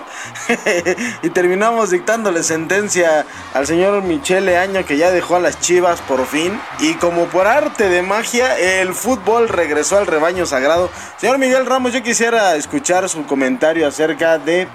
[1.21, 6.25] y terminamos dictándole sentencia al señor Michele Año que ya dejó a las chivas por
[6.25, 6.59] fin.
[6.79, 10.89] Y como por arte de magia, el fútbol regresó al rebaño sagrado.
[11.17, 14.67] Señor Miguel Ramos, yo quisiera escuchar su comentario acerca de...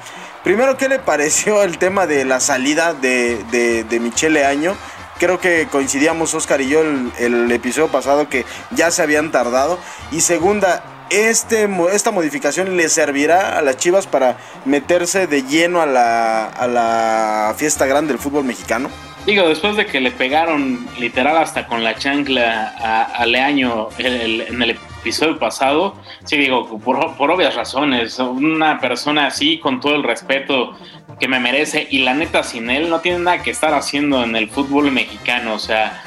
[0.45, 4.77] Primero, ¿qué le pareció el tema de la salida de, de, de Michele Año?
[5.23, 9.79] Creo que coincidíamos Oscar y yo el, el, episodio pasado que ya se habían tardado.
[10.11, 15.87] Y segunda, este, esta modificación le servirá a las Chivas para meterse de lleno a
[15.87, 18.91] la, a la fiesta grande del fútbol mexicano.
[19.25, 24.77] Digo, después de que le pegaron literal hasta con la chancla a, Leaño en el
[25.03, 30.77] episodio pasado, sí digo, por, por, obvias razones, una persona así, con todo el respeto
[31.19, 34.37] que me merece, y la neta sin él no tiene nada que estar haciendo en
[34.37, 36.03] el fútbol mexicano, o sea,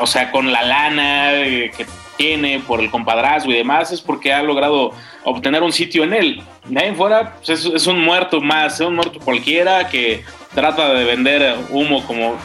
[0.00, 1.30] o sea, con la lana
[1.76, 4.92] que tiene por el compadrazgo y demás, es porque ha logrado
[5.24, 6.42] obtener un sitio en él.
[6.64, 11.04] De ahí fuera, pues es, un muerto más, es un muerto cualquiera que trata de
[11.04, 12.36] vender humo como...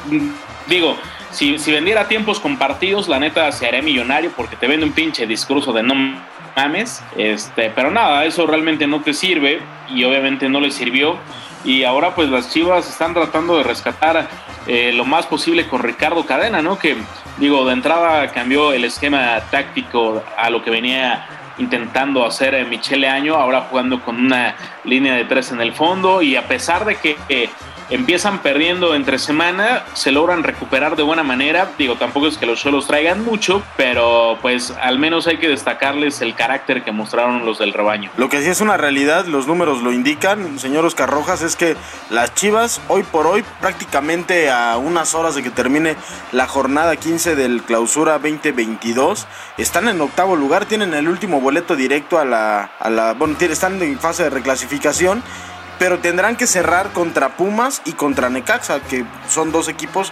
[0.67, 0.95] Digo,
[1.31, 5.27] si, si vendiera tiempos compartidos, la neta se haría millonario porque te vende un pinche
[5.27, 5.95] discurso de no
[6.55, 7.03] mames.
[7.15, 11.17] Este, pero nada, eso realmente no te sirve y obviamente no le sirvió.
[11.63, 14.27] Y ahora pues las Chivas están tratando de rescatar
[14.67, 16.79] eh, lo más posible con Ricardo Cadena, ¿no?
[16.79, 16.95] Que
[17.37, 23.35] digo, de entrada cambió el esquema táctico a lo que venía intentando hacer Michele Año,
[23.35, 27.49] ahora jugando con una línea de tres en el fondo y a pesar de que
[27.89, 31.71] empiezan perdiendo entre semana, se logran recuperar de buena manera.
[31.77, 36.21] Digo, tampoco es que los suelos traigan mucho, pero pues al menos hay que destacarles
[36.21, 38.11] el carácter que mostraron los del rebaño.
[38.17, 41.75] Lo que sí es una realidad, los números lo indican, señor Oscar Rojas, es que
[42.09, 45.95] las Chivas hoy por hoy, prácticamente a unas horas de que termine
[46.31, 52.19] la jornada 15 del clausura 2022, están en octavo lugar, tienen el último boleto directo
[52.19, 55.23] a la, a la bueno, están en fase de reclasificación
[55.79, 60.11] pero tendrán que cerrar contra Pumas y contra Necaxa, que son dos equipos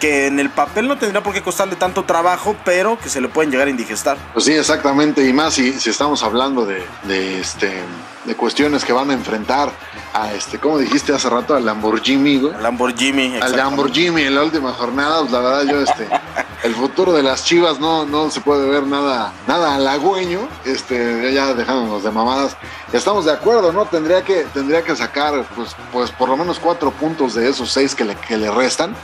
[0.00, 3.28] que en el papel no tendría por qué costarle tanto trabajo, pero que se le
[3.28, 4.16] pueden llegar a indigestar.
[4.32, 7.82] Pues sí, exactamente, y más si, si estamos hablando de, de, este,
[8.24, 9.70] de cuestiones que van a enfrentar
[10.14, 12.54] a este, como dijiste hace rato, al Lamborghini, güey.
[12.54, 16.08] Al Lamborghini, Al Lamborghini en la última jornada, pues la verdad yo, este,
[16.62, 21.54] el futuro de las chivas no, no se puede ver nada, nada halagüeño, este, ya
[21.54, 22.56] dejándonos de mamadas.
[22.92, 23.86] Estamos de acuerdo, ¿no?
[23.86, 27.94] Tendría que, tendría que sacar, pues, pues por lo menos cuatro puntos de esos seis
[27.94, 28.94] que le, que le restan.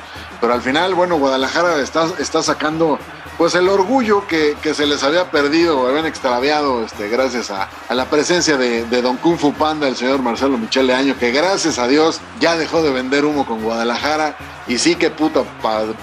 [0.40, 2.98] Pero al final, bueno, Guadalajara está, está sacando
[3.38, 8.56] pues el orgullo que, se les había perdido, habían extraviado, este, gracias a, la presencia
[8.56, 12.56] de, Don Kung Fu Panda, el señor Marcelo Michele Año, que gracias a Dios ya
[12.56, 14.36] dejó de vender humo con Guadalajara.
[14.68, 15.44] Y sí, qué puta,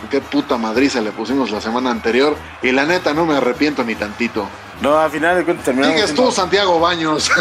[0.09, 2.37] qué puta le pusimos la semana anterior.
[2.61, 4.47] Y la neta, no me arrepiento ni tantito.
[4.83, 5.95] No, al final de cuentas terminamos.
[5.95, 7.31] Sigues tú, Santiago Baños.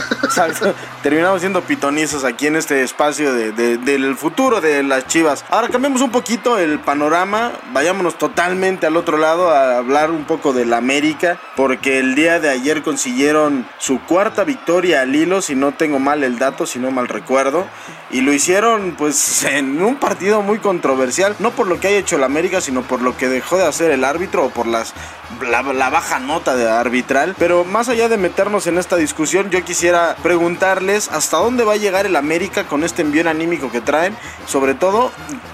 [1.02, 5.44] terminamos siendo pitonizos aquí en este espacio del futuro de las chivas.
[5.50, 7.50] Ahora cambiemos un poquito el panorama.
[7.72, 11.36] Vayámonos totalmente al otro lado a hablar un poco del América.
[11.56, 15.42] Porque el día de ayer consiguieron su cuarta victoria al hilo.
[15.42, 17.66] Si no tengo mal el dato, si no mal recuerdo.
[18.12, 21.34] Y lo hicieron, pues, en un partido muy controversial.
[21.40, 23.90] No por lo que haya hecho el América, sino por lo que dejó de hacer
[23.90, 24.94] el árbitro o por las,
[25.40, 29.64] la, la baja nota de arbitral pero más allá de meternos en esta discusión, yo
[29.64, 34.16] quisiera preguntarles hasta dónde va a llegar el América con este envío anímico que traen,
[34.46, 35.10] sobre todo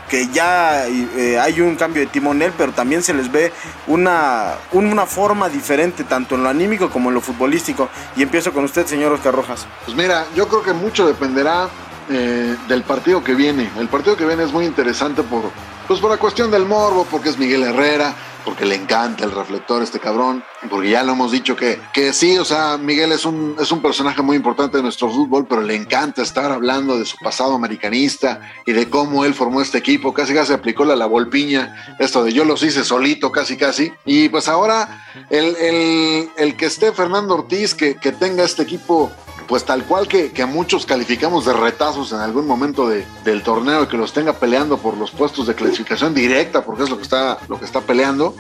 [0.09, 3.53] que ya eh, hay un cambio de timonel, pero también se les ve
[3.87, 7.89] una, una forma diferente, tanto en lo anímico como en lo futbolístico.
[8.17, 9.67] Y empiezo con usted, señor Oscar Rojas.
[9.85, 11.69] Pues mira, yo creo que mucho dependerá
[12.11, 13.71] eh, del partido que viene.
[13.79, 15.43] El partido que viene es muy interesante por,
[15.87, 18.15] pues por la cuestión del morbo, porque es Miguel Herrera,
[18.49, 22.39] porque le encanta el reflector este cabrón, porque ya lo hemos dicho que, que sí,
[22.39, 25.75] o sea, Miguel es un, es un personaje muy importante de nuestro fútbol, pero le
[25.75, 30.33] encanta estar hablando de su pasado americanista y de cómo él formó este equipo, casi
[30.33, 34.49] casi aplicó la, la volpiña, esto de yo los hice solito, casi casi, y pues
[34.49, 39.13] ahora el, el, el que esté Fernando Ortiz, que, que tenga este equipo
[39.49, 43.83] pues tal cual que, que, muchos calificamos de retazos en algún momento de, del torneo
[43.83, 47.03] y que los tenga peleando por los puestos de clasificación directa, porque es lo que
[47.03, 48.37] está, lo que está peleando,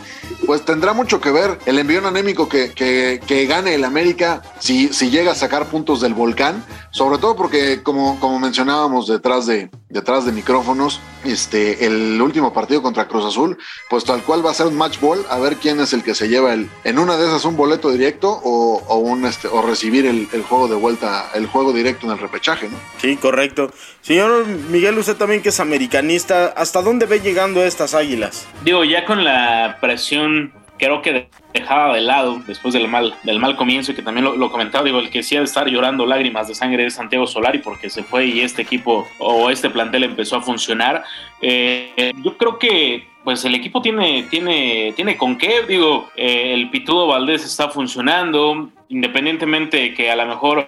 [0.46, 4.92] pues tendrá mucho que ver el envío anémico que, que, que gane el América si,
[4.92, 9.70] si llega a sacar puntos del volcán, sobre todo porque como, como mencionábamos detrás de,
[9.88, 13.58] detrás de micrófonos, este, el último partido contra Cruz Azul,
[13.90, 16.14] pues tal cual va a ser un match ball, a ver quién es el que
[16.14, 19.62] se lleva el, en una de esas un boleto directo o, o un, este, o
[19.62, 22.78] recibir el, el juego de vuelta el juego directo en el repechaje, ¿no?
[22.98, 23.70] Sí, correcto.
[24.02, 28.46] Señor Miguel, usted también que es americanista, ¿hasta dónde ve llegando estas águilas?
[28.64, 33.56] Digo, ya con la presión creo que dejaba de lado después del mal, del mal
[33.56, 36.48] comienzo y que también lo, comentaba, digo, el que sí ha de estar llorando lágrimas
[36.48, 40.36] de sangre es Santiago Solari porque se fue y este equipo o este plantel empezó
[40.36, 41.04] a funcionar.
[41.42, 46.70] Eh, yo creo que pues el equipo tiene, tiene, tiene con qué, digo, eh, el
[46.70, 50.66] Pitudo Valdés está funcionando, independientemente de que a lo mejor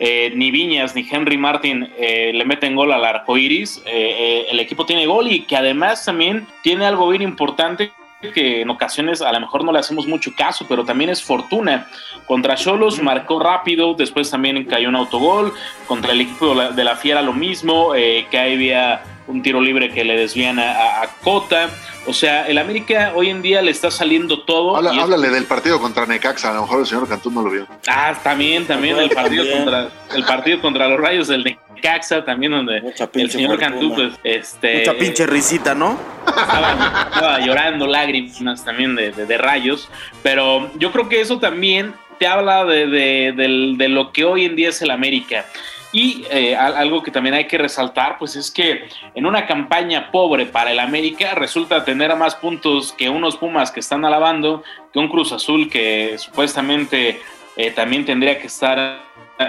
[0.00, 3.80] eh, ni Viñas ni Henry Martin eh, le meten gol al arco iris.
[3.86, 9.22] el equipo tiene gol y que además también tiene algo bien importante que en ocasiones
[9.22, 11.88] a lo mejor no le hacemos mucho caso, pero también es fortuna.
[12.26, 15.54] Contra Cholos marcó rápido, después también cayó un autogol,
[15.86, 20.04] contra el equipo de la Fiera lo mismo, eh, que había un tiro libre que
[20.04, 21.68] le desvían a, Cota.
[22.06, 24.76] O sea, el América hoy en día le está saliendo todo.
[24.76, 27.66] háblale del partido contra Necaxa, a lo mejor el señor Cantú no lo vio.
[27.88, 32.82] Ah, también, también el partido contra el partido contra los Rayos del Necaxa, también donde
[33.14, 34.78] el señor Cantú, pues, este.
[34.78, 35.98] Mucha pinche risita, ¿no?
[36.26, 39.88] Estaba, llorando lágrimas también de, de, Rayos.
[40.22, 43.32] Pero yo creo que eso también te habla de,
[43.76, 45.44] de lo que hoy en día es el América.
[45.92, 50.46] Y eh, algo que también hay que resaltar, pues es que en una campaña pobre
[50.46, 55.08] para el América resulta tener más puntos que unos Pumas que están alabando, que un
[55.08, 57.20] Cruz Azul que supuestamente
[57.56, 59.00] eh, también tendría que estar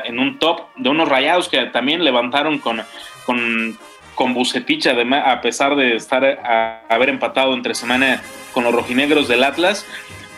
[0.05, 2.81] en un top, de unos rayados que también levantaron con,
[3.25, 3.77] con,
[4.15, 8.21] con Bucetich, además, a pesar de estar a, haber empatado entre semana
[8.53, 9.85] con los rojinegros del Atlas.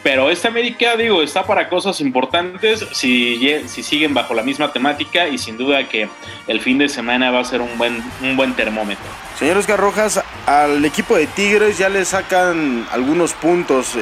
[0.03, 5.29] Pero esta América, digo, está para cosas importantes si, si siguen bajo la misma temática
[5.29, 6.09] y sin duda que
[6.47, 9.05] el fin de semana va a ser un buen, un buen termómetro.
[9.43, 13.93] Señor Oscar Rojas, al equipo de Tigres ya le sacan algunos puntos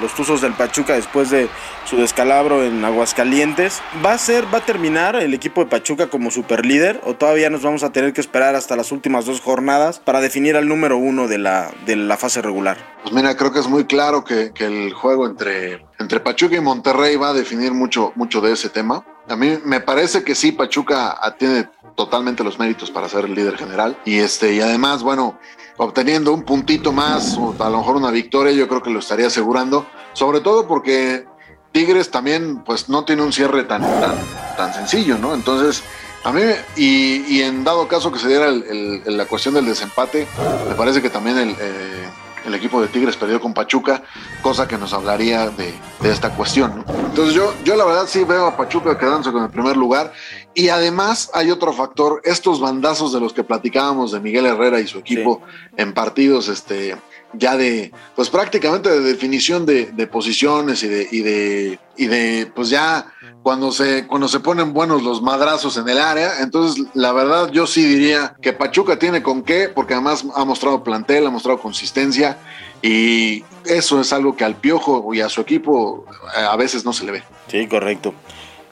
[0.00, 1.48] los Tuzos del Pachuca después de
[1.86, 3.82] su descalabro en Aguascalientes.
[4.04, 7.62] ¿Va a ser, va a terminar el equipo de Pachuca como superlíder o todavía nos
[7.62, 11.26] vamos a tener que esperar hasta las últimas dos jornadas para definir al número uno
[11.26, 12.76] de la, de la fase regular?
[13.02, 16.60] Pues mira, creo que es muy claro que, que el juego entre, entre Pachuca y
[16.60, 19.04] Monterrey va a definir mucho, mucho de ese tema.
[19.28, 23.56] A mí me parece que sí, Pachuca tiene totalmente los méritos para ser el líder
[23.56, 23.98] general.
[24.04, 25.38] Y este, y además, bueno,
[25.78, 29.26] obteniendo un puntito más, o a lo mejor una victoria, yo creo que lo estaría
[29.26, 29.86] asegurando.
[30.12, 31.26] Sobre todo porque
[31.72, 34.16] Tigres también, pues, no tiene un cierre tan, tan,
[34.56, 35.34] tan sencillo, ¿no?
[35.34, 35.82] Entonces,
[36.22, 36.42] a mí,
[36.76, 40.26] y, en dado caso que se diera la cuestión del desempate,
[40.68, 42.08] me parece que también el, eh,
[42.46, 44.02] el equipo de Tigres perdió con Pachuca,
[44.40, 46.84] cosa que nos hablaría de, esta cuestión.
[47.06, 50.12] Entonces yo, yo la verdad sí veo a Pachuca quedándose con el primer lugar
[50.56, 54.86] y además hay otro factor, estos bandazos de los que platicábamos de Miguel Herrera y
[54.86, 55.42] su equipo
[55.76, 56.96] en partidos este,
[57.34, 62.70] ya de, pues prácticamente de definición de, posiciones y de, y de, y de, pues
[62.70, 66.40] ya cuando se, cuando se ponen buenos los madrazos en el área.
[66.40, 70.82] Entonces, la verdad, yo sí diría que Pachuca tiene con qué, porque además ha mostrado
[70.82, 72.38] plantel, ha mostrado consistencia
[72.80, 76.94] y eso es algo que al Piojo y a su equipo eh, a veces no
[76.94, 77.22] se le ve.
[77.48, 78.14] Sí, correcto.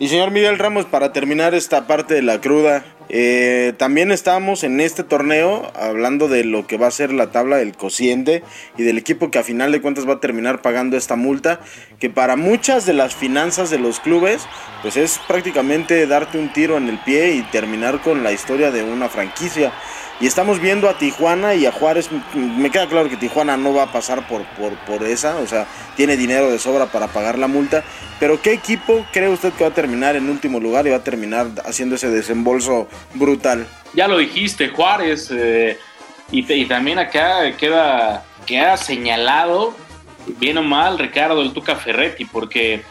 [0.00, 4.80] Y señor Miguel Ramos, para terminar esta parte de la cruda, eh, también estamos en
[4.80, 8.42] este torneo hablando de lo que va a ser la tabla del cociente
[8.76, 11.60] y del equipo que a final de cuentas va a terminar pagando esta multa,
[12.00, 14.48] que para muchas de las finanzas de los clubes,
[14.82, 18.82] pues es prácticamente darte un tiro en el pie y terminar con la historia de
[18.82, 19.72] una franquicia.
[20.20, 22.08] Y estamos viendo a Tijuana y a Juárez.
[22.34, 25.36] Me queda claro que Tijuana no va a pasar por, por, por esa.
[25.38, 27.82] O sea, tiene dinero de sobra para pagar la multa.
[28.20, 31.04] Pero ¿qué equipo cree usted que va a terminar en último lugar y va a
[31.04, 33.66] terminar haciendo ese desembolso brutal?
[33.94, 35.30] Ya lo dijiste, Juárez.
[35.32, 35.78] Eh,
[36.30, 39.76] y, también acá queda, queda señalado,
[40.38, 42.24] bien o mal, Ricardo el Tuca Ferretti.
[42.24, 42.82] Porque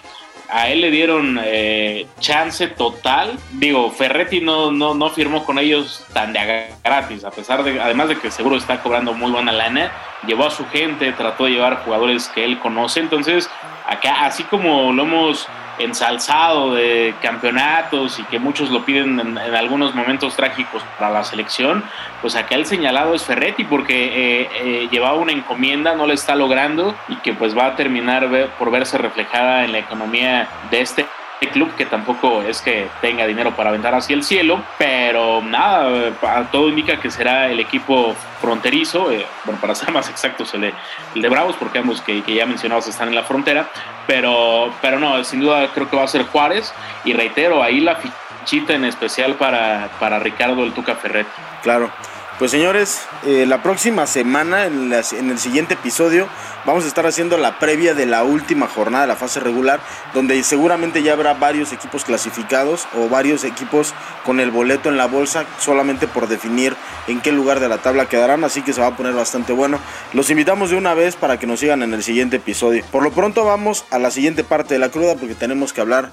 [0.49, 3.37] a él le dieron eh, chance total.
[3.53, 8.09] Digo, Ferretti no, no, no firmó con ellos tan de gratis, a pesar de, además
[8.09, 9.91] de que seguro está cobrando muy buena lana,
[10.27, 12.99] llevó a su gente, trató de llevar jugadores que él conoce.
[12.99, 13.49] Entonces,
[13.87, 15.47] acá, así como lo hemos
[15.79, 21.83] ensalzado de campeonatos y que muchos lo piden en, algunos momentos trágicos para la selección,
[22.21, 26.35] pues acá el señalado es Ferretti porque eh, eh, llevaba una encomienda, no le está
[26.35, 31.05] logrando y que pues va a terminar por verse reflejada en la economía de este
[31.49, 36.11] club que tampoco es que tenga dinero para aventar hacia el cielo, pero nada,
[36.51, 40.73] todo indica que será el equipo fronterizo, eh, bueno, para ser más exactos, el
[41.15, 43.69] de, Bravos, porque ambos que, ya mencionados están en la frontera,
[44.07, 46.73] pero, pero no, sin duda creo que va a ser Juárez,
[47.05, 51.27] y reitero, ahí la fichita en especial para, para Ricardo el Tuca Ferret.
[51.61, 51.89] Claro.
[52.39, 56.27] Pues señores, eh, la próxima semana, en, en, el siguiente episodio,
[56.65, 59.79] vamos a estar haciendo la previa de la última jornada de la fase regular,
[60.15, 63.93] donde seguramente ya habrá varios equipos clasificados o varios equipos
[64.25, 66.75] con el boleto en la bolsa, solamente por definir
[67.07, 69.79] en qué lugar de la tabla quedarán, así que se va a poner bastante bueno.
[70.13, 72.83] Los invitamos de una vez para que nos sigan en el siguiente episodio.
[72.91, 76.09] Por lo pronto vamos a la siguiente parte de la cruda, porque tenemos que hablar,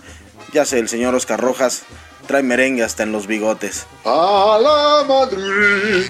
[0.52, 1.84] ya sé, el señor Oscar Rojas
[2.30, 3.86] trae merengue hasta en los bigotes.
[4.04, 6.08] A la Madrid.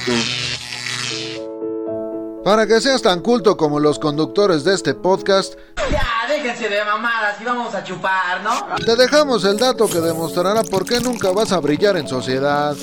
[2.45, 5.55] Para que seas tan culto como los conductores de este podcast,
[5.91, 8.77] ya déjense de mamadas y vamos a chupar, ¿no?
[8.85, 12.77] Te dejamos el dato que demostrará por qué nunca vas a brillar en sociedad.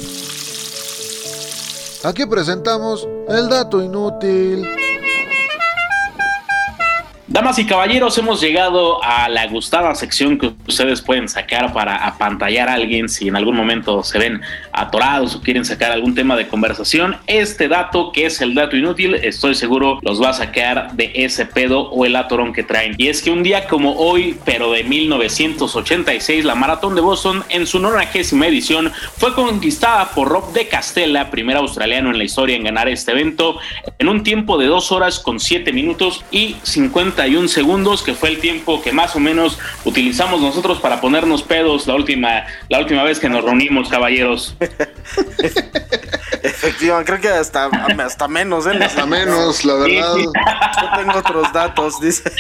[2.03, 4.67] Aquí presentamos el dato inútil.
[7.29, 12.69] Damas y caballeros, hemos llegado a la gustada sección que ustedes pueden sacar para apantallar
[12.69, 16.47] a alguien si en algún momento se ven atorados o quieren sacar algún tema de
[16.47, 17.17] conversación.
[17.27, 21.45] Este dato, que es el dato inútil, estoy seguro los va a sacar de ese
[21.45, 22.95] pedo o el atorón que traen.
[22.97, 27.67] Y es que un día como hoy, pero de 1986, la Maratón de Boston en
[27.67, 32.63] su 90 edición fue conquistada por Rob de Castella, primer australiano en la historia en
[32.63, 33.59] ganar este evento,
[33.99, 37.16] en un tiempo de 2 horas con 7 minutos y 50
[37.49, 41.95] segundos, que fue el tiempo que más o menos utilizamos nosotros para ponernos pedos la
[41.95, 44.55] última, la última vez que nos reunimos, caballeros.
[46.43, 47.65] Efectivamente, creo que hasta,
[48.03, 48.77] hasta menos, ¿eh?
[48.83, 50.15] Hasta menos, la verdad.
[50.17, 50.31] Yo
[50.97, 52.31] tengo otros datos, dice.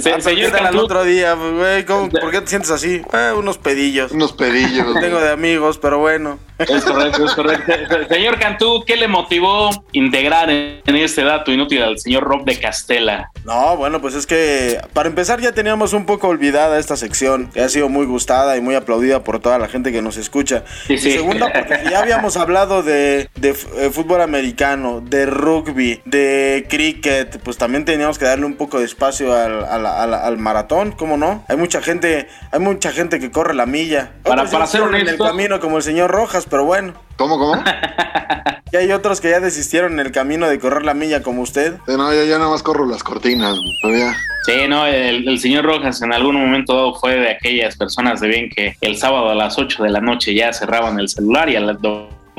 [0.00, 3.00] Se, Ah, señor el otro día, pues, güey, ¿cómo- ¿por qué te sientes así?
[3.12, 4.12] Eh, unos pedillos.
[4.12, 4.86] Unos pedillos.
[5.00, 6.38] Tengo de amigos, pero bueno.
[6.58, 7.72] Es correcto, es correcto.
[8.10, 13.30] Señor Cantú, ¿qué le motivó integrar en, este dato inútil al señor Rob de Castella?
[13.46, 17.62] No, bueno, pues es que para empezar ya teníamos un poco olvidada esta sección, que
[17.62, 20.64] ha sido muy gustada y muy aplaudida por toda la gente que nos escucha.
[20.86, 21.12] Sí, y sí.
[21.12, 27.56] segunda, porque ya habíamos hablado de, de eh, fútbol americano, de rugby, de cricket, pues
[27.58, 31.44] también teníamos que darle un poco de espacio al, al- al- al maratón, ¿cómo no?
[31.48, 34.12] Hay mucha gente, hay mucha gente que corre la milla.
[34.22, 36.94] Para- Otros para ser corren en el honesto- camino como el señor Rojas, pero bueno.
[37.20, 37.62] ¿Cómo, cómo?
[38.72, 41.74] Y hay otros que ya desistieron en el camino de correr la milla como usted.
[41.88, 43.58] Eh, No, yo ya nada más corro las cortinas.
[43.82, 44.14] Ya.
[44.46, 48.28] Sí, no, el, el señor Rojas en algún momento dado fue de aquellas personas de
[48.28, 51.56] bien que el sábado a las 8 de la noche ya cerraban el celular y
[51.56, 51.66] al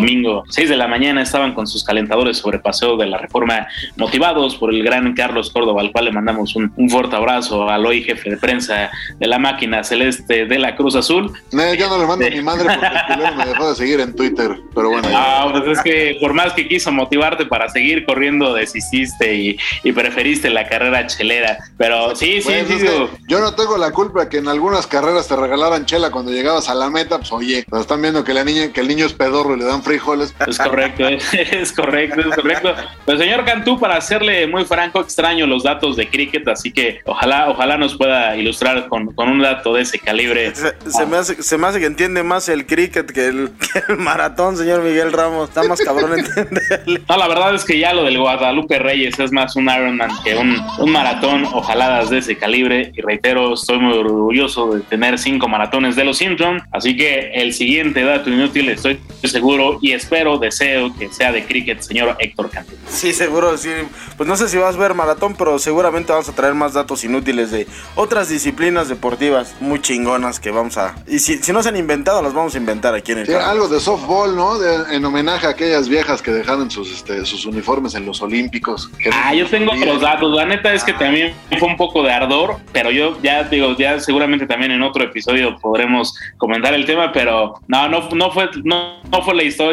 [0.01, 4.55] domingo 6 de la mañana estaban con sus calentadores sobre paseo de la reforma motivados
[4.55, 8.03] por el gran Carlos Córdoba, al cual le mandamos un, un fuerte abrazo al hoy
[8.03, 8.89] jefe de prensa
[9.19, 11.31] de la máquina celeste de la Cruz Azul.
[11.51, 13.99] No, yo no le mando a mi madre porque el culero me dejó de seguir
[13.99, 14.57] en Twitter.
[14.73, 15.09] Pero bueno.
[15.09, 15.43] ya.
[15.43, 19.91] Ah, pues es que por más que quiso motivarte para seguir corriendo, desististe y, y
[19.91, 21.57] preferiste la carrera chelera.
[21.77, 25.27] Pero sí, sí, Pues, sí, digo, yo no tengo la culpa que en algunas carreras
[25.27, 28.43] te regalaran chela cuando llegabas a la meta, pues oye, nos están viendo que la
[28.43, 30.33] niña, que el niño es pedorro y le dan frijoles.
[30.47, 32.73] Es correcto, es, es correcto, es correcto.
[33.05, 37.49] Pues señor Cantú, para serle muy franco, extraño los datos de cricket, así que ojalá,
[37.49, 40.53] ojalá nos pueda ilustrar con, con un dato de ese calibre.
[40.55, 43.91] Se, se me hace, se me hace que entiende más el cricket que el, que
[43.91, 45.49] el maratón, señor Miguel Ramos.
[45.49, 47.01] Está más cabrón entenderle.
[47.09, 50.35] No, la verdad es que ya lo del Guadalupe Reyes es más un Ironman que
[50.35, 52.91] un, un maratón, ojaladas de ese calibre.
[52.95, 56.63] Y reitero, estoy muy orgulloso de tener cinco maratones de los Simpsons.
[56.71, 61.81] Así que el siguiente dato inútil, estoy seguro y espero, deseo que sea de cricket,
[61.81, 62.73] señor Héctor Cantú.
[62.87, 63.69] Sí, seguro, sí.
[64.17, 67.03] Pues no sé si vas a ver maratón, pero seguramente vamos a traer más datos
[67.03, 70.95] inútiles de otras disciplinas deportivas muy chingonas que vamos a...
[71.07, 73.31] Y si, si no se han inventado, las vamos a inventar aquí en el Sí,
[73.33, 73.49] canal.
[73.49, 74.59] algo de softball, ¿no?
[74.59, 78.89] De- en homenaje a aquellas viejas que dejaron sus, este, sus uniformes en los Olímpicos.
[79.01, 80.35] Que Ah, yo tengo otros datos.
[80.35, 83.99] La neta es que también fue un poco de ardor, pero yo ya digo, ya
[83.99, 89.01] seguramente también en otro episodio podremos comentar el tema, pero no, no, no fue, no,
[89.11, 89.70] no fue la historia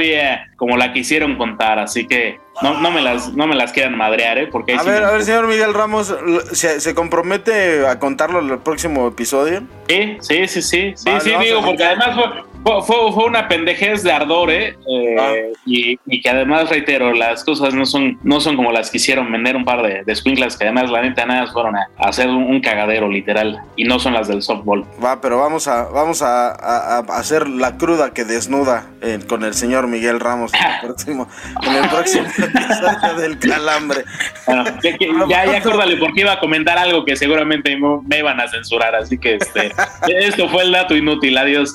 [0.56, 4.38] como la quisieron contar, así que no, no me las, no me las quieran madrear,
[4.38, 4.46] ¿eh?
[4.50, 6.14] Porque A sí ver, me- a ver, señor Miguel Ramos,
[6.52, 9.62] ¿se, se compromete a contarlo en el próximo episodio?
[9.88, 13.24] Sí, sí, sí, sí, sí, Vale, sí, vamos digo, porque además fue, fue, fue- fue
[13.24, 14.76] una pendejez de ardor, ¿eh?
[14.88, 15.32] Eh, Ah.
[15.66, 19.56] y, y que además, reitero, las cosas no son, no son como las quisieron vender
[19.56, 22.42] un par de, de squinklas que además, la neta, nada fueron a, a hacer un,
[22.44, 24.84] un cagadero, literal, y no son las del softball.
[25.02, 29.44] Va, pero vamos a, vamos a, a- a hacer la cruda que desnuda eh, con
[29.44, 31.28] el señor Miguel Ramos en el próximo,
[31.62, 34.04] en el próximo episodio del calambre.
[34.46, 34.96] Bueno, que-
[35.28, 38.94] ya, ya acuérdale, porque iba a comentar algo que seguramente me, me iban a censurar,
[38.94, 39.72] así que este,
[40.08, 41.74] esto fue el dato inútil, adiós.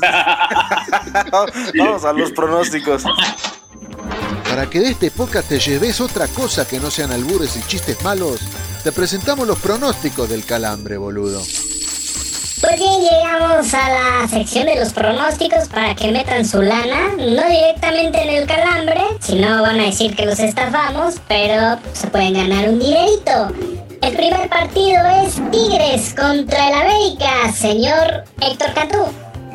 [1.78, 3.04] Vamos a los pronósticos.
[4.48, 8.02] Para que de este podcast te lleves otra cosa que no sean albures y chistes
[8.04, 8.42] malos,
[8.84, 11.42] te presentamos los pronósticos del calambre, boludo.
[12.64, 17.50] Pues bien, llegamos a la sección de los pronósticos para que metan su lana, no
[17.50, 22.36] directamente en el calambre, si no van a decir que los estafamos, pero se pueden
[22.36, 23.50] ganar un dinerito.
[24.02, 29.06] El primer partido es Tigres contra el América, señor Héctor Cantú,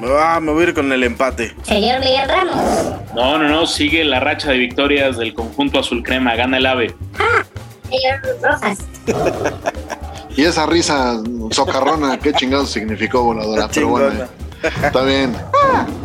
[0.07, 1.55] Ah, me voy a ir con el empate.
[1.63, 2.57] señor Miguel Ramos,
[3.15, 6.95] No, no, no, sigue la racha de victorias del conjunto azul crema, gana el ave.
[7.91, 8.79] señor Rojas,
[10.37, 11.21] Y esa risa
[11.51, 13.69] socarrona, qué chingados significó voladora.
[13.75, 14.25] Pero bueno,
[14.63, 15.35] está bien.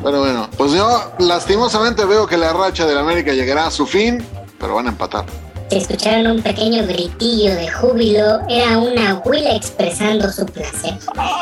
[0.04, 4.26] Pero bueno, pues yo lastimosamente veo que la racha del América llegará a su fin,
[4.60, 5.26] pero van a empatar.
[5.74, 10.94] Si escucharon un pequeño gritillo de júbilo, era una huila expresando su placer.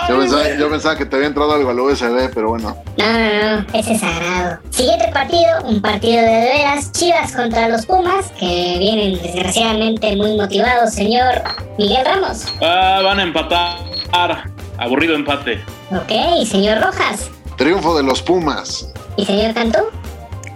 [0.08, 2.78] Yo pensaba, yo pensaba que te había entrado algo al USB, pero bueno.
[2.98, 4.60] No, no, no, ese es sagrado.
[4.70, 10.38] Siguiente partido, un partido de de veras, Chivas contra los Pumas, que vienen desgraciadamente muy
[10.38, 11.42] motivados, señor
[11.78, 12.46] Miguel Ramos.
[12.62, 14.50] Ah, van a empatar.
[14.78, 15.62] Aburrido empate.
[15.92, 17.30] Ok, señor Rojas.
[17.58, 18.94] Triunfo de los Pumas.
[19.18, 19.80] ¿Y señor Cantú?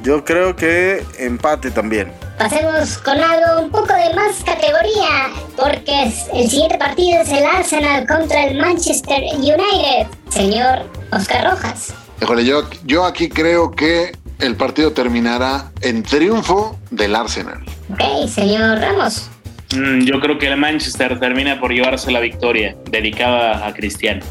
[0.02, 2.14] Yo creo que empate también.
[2.38, 8.06] Pasemos con algo un poco de más categoría, porque el siguiente partido es el Arsenal
[8.06, 10.08] contra el Manchester United.
[10.30, 11.94] Señor Oscar Rojas.
[12.22, 17.64] Híjole, yo, yo aquí creo que el partido terminará en triunfo del Arsenal.
[17.94, 19.30] Ok, señor Ramos.
[19.74, 24.26] Mm, yo creo que el Manchester termina por llevarse la victoria, dedicada a Cristiano.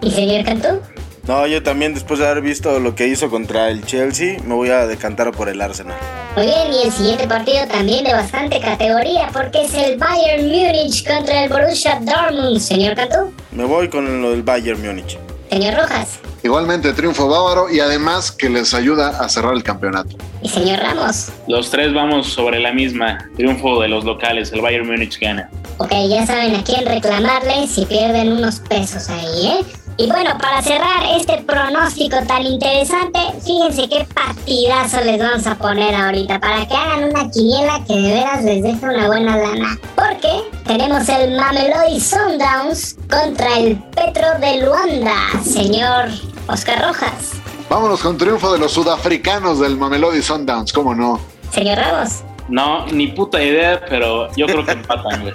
[0.00, 0.80] ¿Y señor Cantú?
[1.30, 4.70] No, yo también después de haber visto lo que hizo contra el Chelsea, me voy
[4.70, 5.96] a decantar por el Arsenal.
[6.34, 11.06] Muy bien, y el siguiente partido también de bastante categoría, porque es el Bayern Múnich
[11.06, 12.58] contra el Borussia Dortmund.
[12.58, 13.32] Señor Cantú.
[13.52, 15.20] Me voy con lo del Bayern Múnich.
[15.50, 16.18] Señor Rojas.
[16.42, 20.16] Igualmente triunfo bávaro y además que les ayuda a cerrar el campeonato.
[20.42, 21.28] Y señor Ramos.
[21.46, 23.30] Los tres vamos sobre la misma.
[23.36, 24.52] Triunfo de los locales.
[24.52, 25.48] El Bayern Múnich gana.
[25.78, 29.64] Ok, ya saben a quién reclamarle si pierden unos pesos ahí, ¿eh?
[30.00, 35.94] Y bueno, para cerrar este pronóstico tan interesante, fíjense qué partidazo les vamos a poner
[35.94, 39.78] ahorita para que hagan una quiniela que de veras les deje una buena lana.
[39.94, 46.08] Porque tenemos el Mamelodi Sundowns contra el Petro de Luanda, señor
[46.46, 47.32] Oscar Rojas.
[47.68, 51.20] Vámonos con triunfo de los sudafricanos del Mamelodi Sundowns, ¿cómo no?
[51.52, 52.22] Señor Ramos.
[52.48, 55.34] No, ni puta idea, pero yo creo que empatan, güey.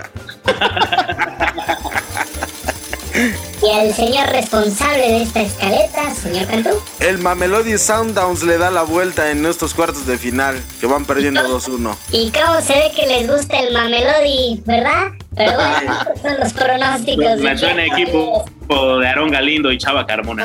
[3.61, 6.69] Y el señor responsable de esta escaleta, señor Cantú.
[6.99, 11.41] El Mamelodi Sundowns le da la vuelta en estos cuartos de final, que van perdiendo
[11.41, 11.95] 2-1.
[12.11, 15.11] Y cómo se ve que les gusta el Mamelodi, ¿verdad?
[15.35, 17.37] Pero bueno, estos son los pronósticos.
[17.39, 20.43] Me suena equipo de Aarón Galindo y Chava Carmona.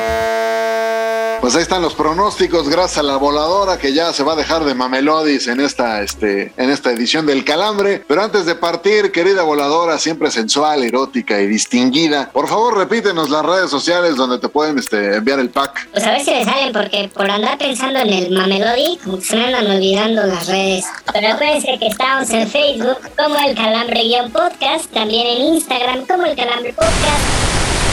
[1.40, 4.62] Pues ahí están los pronósticos, gracias a la voladora que ya se va a dejar
[4.64, 8.04] de mamelodis en esta, este, en esta edición del Calambre.
[8.06, 13.42] Pero antes de partir, querida voladora, siempre sensual, erótica y distinguida, por favor repítenos las
[13.44, 15.88] redes sociales donde te pueden este, enviar el pack.
[15.92, 19.24] Pues a ver si me salen, porque por andar pensando en el Mamelodi, como que
[19.24, 20.84] se me andan olvidando las redes.
[21.10, 26.74] Pero acuérdense que estamos en Facebook como el Calambre-Podcast, también en Instagram como el Calambre
[26.74, 27.49] Podcast.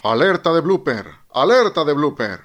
[0.10, 2.40] Alerta de blooper, alerta de blooper.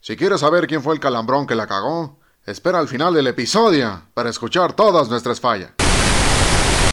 [0.00, 4.00] Si quieres saber quién fue el calambrón que la cagó, espera al final del episodio
[4.14, 5.72] para escuchar todas nuestras fallas.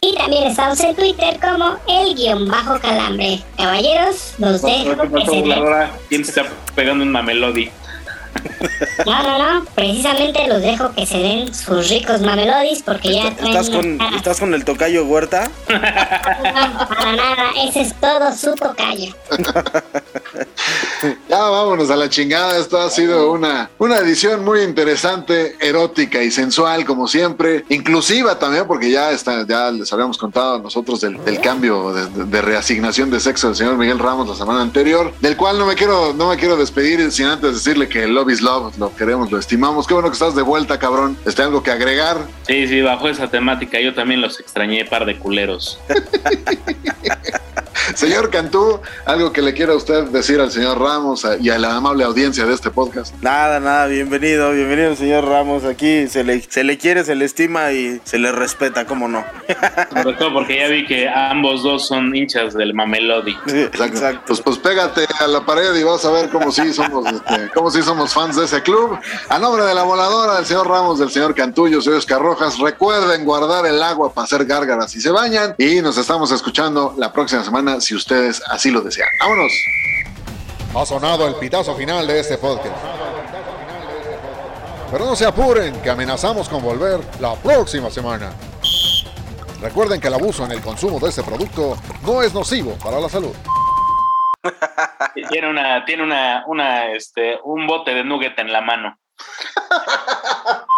[0.02, 3.42] Y también estamos en Twitter como el guion bajo calambre.
[3.56, 4.94] Caballeros, se den.
[6.10, 7.70] ¿Quién se está pegando un mamelodi?
[9.06, 13.56] No, no, no, precisamente los dejo que se den sus ricos mamelodis porque ya traen
[13.56, 14.16] ¿Estás con, una cara.
[14.16, 15.50] ¿Estás con el tocayo Huerta?
[15.68, 15.74] No,
[16.88, 19.14] para nada, ese es todo su tocayo.
[21.28, 22.58] Ya vámonos a la chingada.
[22.58, 27.64] Esto ha sido una, una edición muy interesante, erótica y sensual, como siempre.
[27.70, 32.06] Inclusiva también, porque ya, está, ya les habíamos contado a nosotros del, del cambio de,
[32.10, 35.64] de- de reasignación de sexo del señor Miguel Ramos la semana anterior, del cual no
[35.66, 39.32] me quiero, no me quiero despedir sin antes decirle que Love is Love, lo queremos,
[39.32, 39.86] lo estimamos.
[39.86, 41.16] Qué bueno que estás de vuelta, cabrón.
[41.24, 42.18] Este, algo que agregar.
[42.46, 45.80] Sí, sí, bajo esa temática yo también los extrañé, par de culeros.
[47.94, 51.74] Señor Cantú, algo que le quiera usted decir al señor Ramos a- y a la
[51.76, 53.14] amable audiencia de este podcast.
[53.20, 55.64] Nada, nada, bienvenido, bienvenido señor Ramos.
[55.64, 59.24] Aquí se le, se le quiere, se le estima y se le respeta, ¿cómo no?
[60.02, 63.36] Sobre todo porque ya vi que ambos dos son hinchas del mamelodi.
[63.48, 64.22] Exacto.
[64.26, 67.70] Pues, pues pégate a la pared y vas a ver cómo sí somos, este, cómo
[67.70, 68.98] sí somos fans de ese club.
[69.28, 72.58] A nombre de la voladora, del señor Ramos, del señor Cantullo, soy Oscar Rojas.
[72.58, 75.54] Recuerden guardar el agua para hacer gárgaras y se bañan.
[75.58, 79.08] Y nos estamos escuchando la próxima semana si ustedes así lo desean.
[79.20, 79.52] ¡Vámonos!
[80.74, 82.76] Ha sonado el pitazo final de este podcast.
[84.90, 88.32] Pero no se apuren, que amenazamos con volver la próxima semana.
[89.60, 93.08] Recuerden que el abuso en el consumo de este producto no es nocivo para la
[93.08, 93.34] salud.
[95.30, 98.98] Tiene una, tiene una, una, este, un bote de nugget en la mano.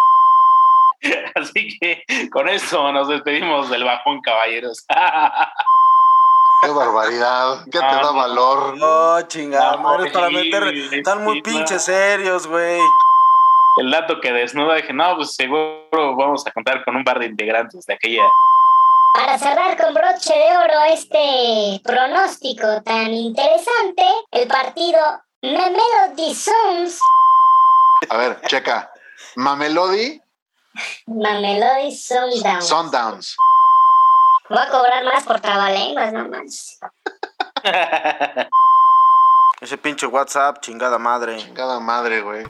[1.35, 4.85] Así que con eso nos despedimos del bajón, caballeros.
[6.61, 7.63] ¡Qué barbaridad!
[7.65, 8.77] ¿Qué te da valor?
[8.77, 10.63] No, chingada, No, madre, para meter.
[10.93, 12.79] Están muy pinches serios, güey.
[13.75, 17.25] El dato que desnuda, dije, no, pues seguro vamos a contar con un par de
[17.25, 18.23] integrantes de aquella.
[19.13, 24.99] Para cerrar con broche de oro este pronóstico tan interesante, el partido
[25.43, 26.99] Mamelodi Sons,
[28.09, 28.89] A ver, checa.
[29.35, 30.19] Mamelody
[31.05, 32.67] Mamelodi Sundowns.
[32.67, 33.37] Sundowns.
[34.49, 36.79] Voy a cobrar más por trabalenguas, no manches.
[39.61, 41.37] Ese pinche WhatsApp, chingada madre.
[41.53, 42.43] Cada madre, güey.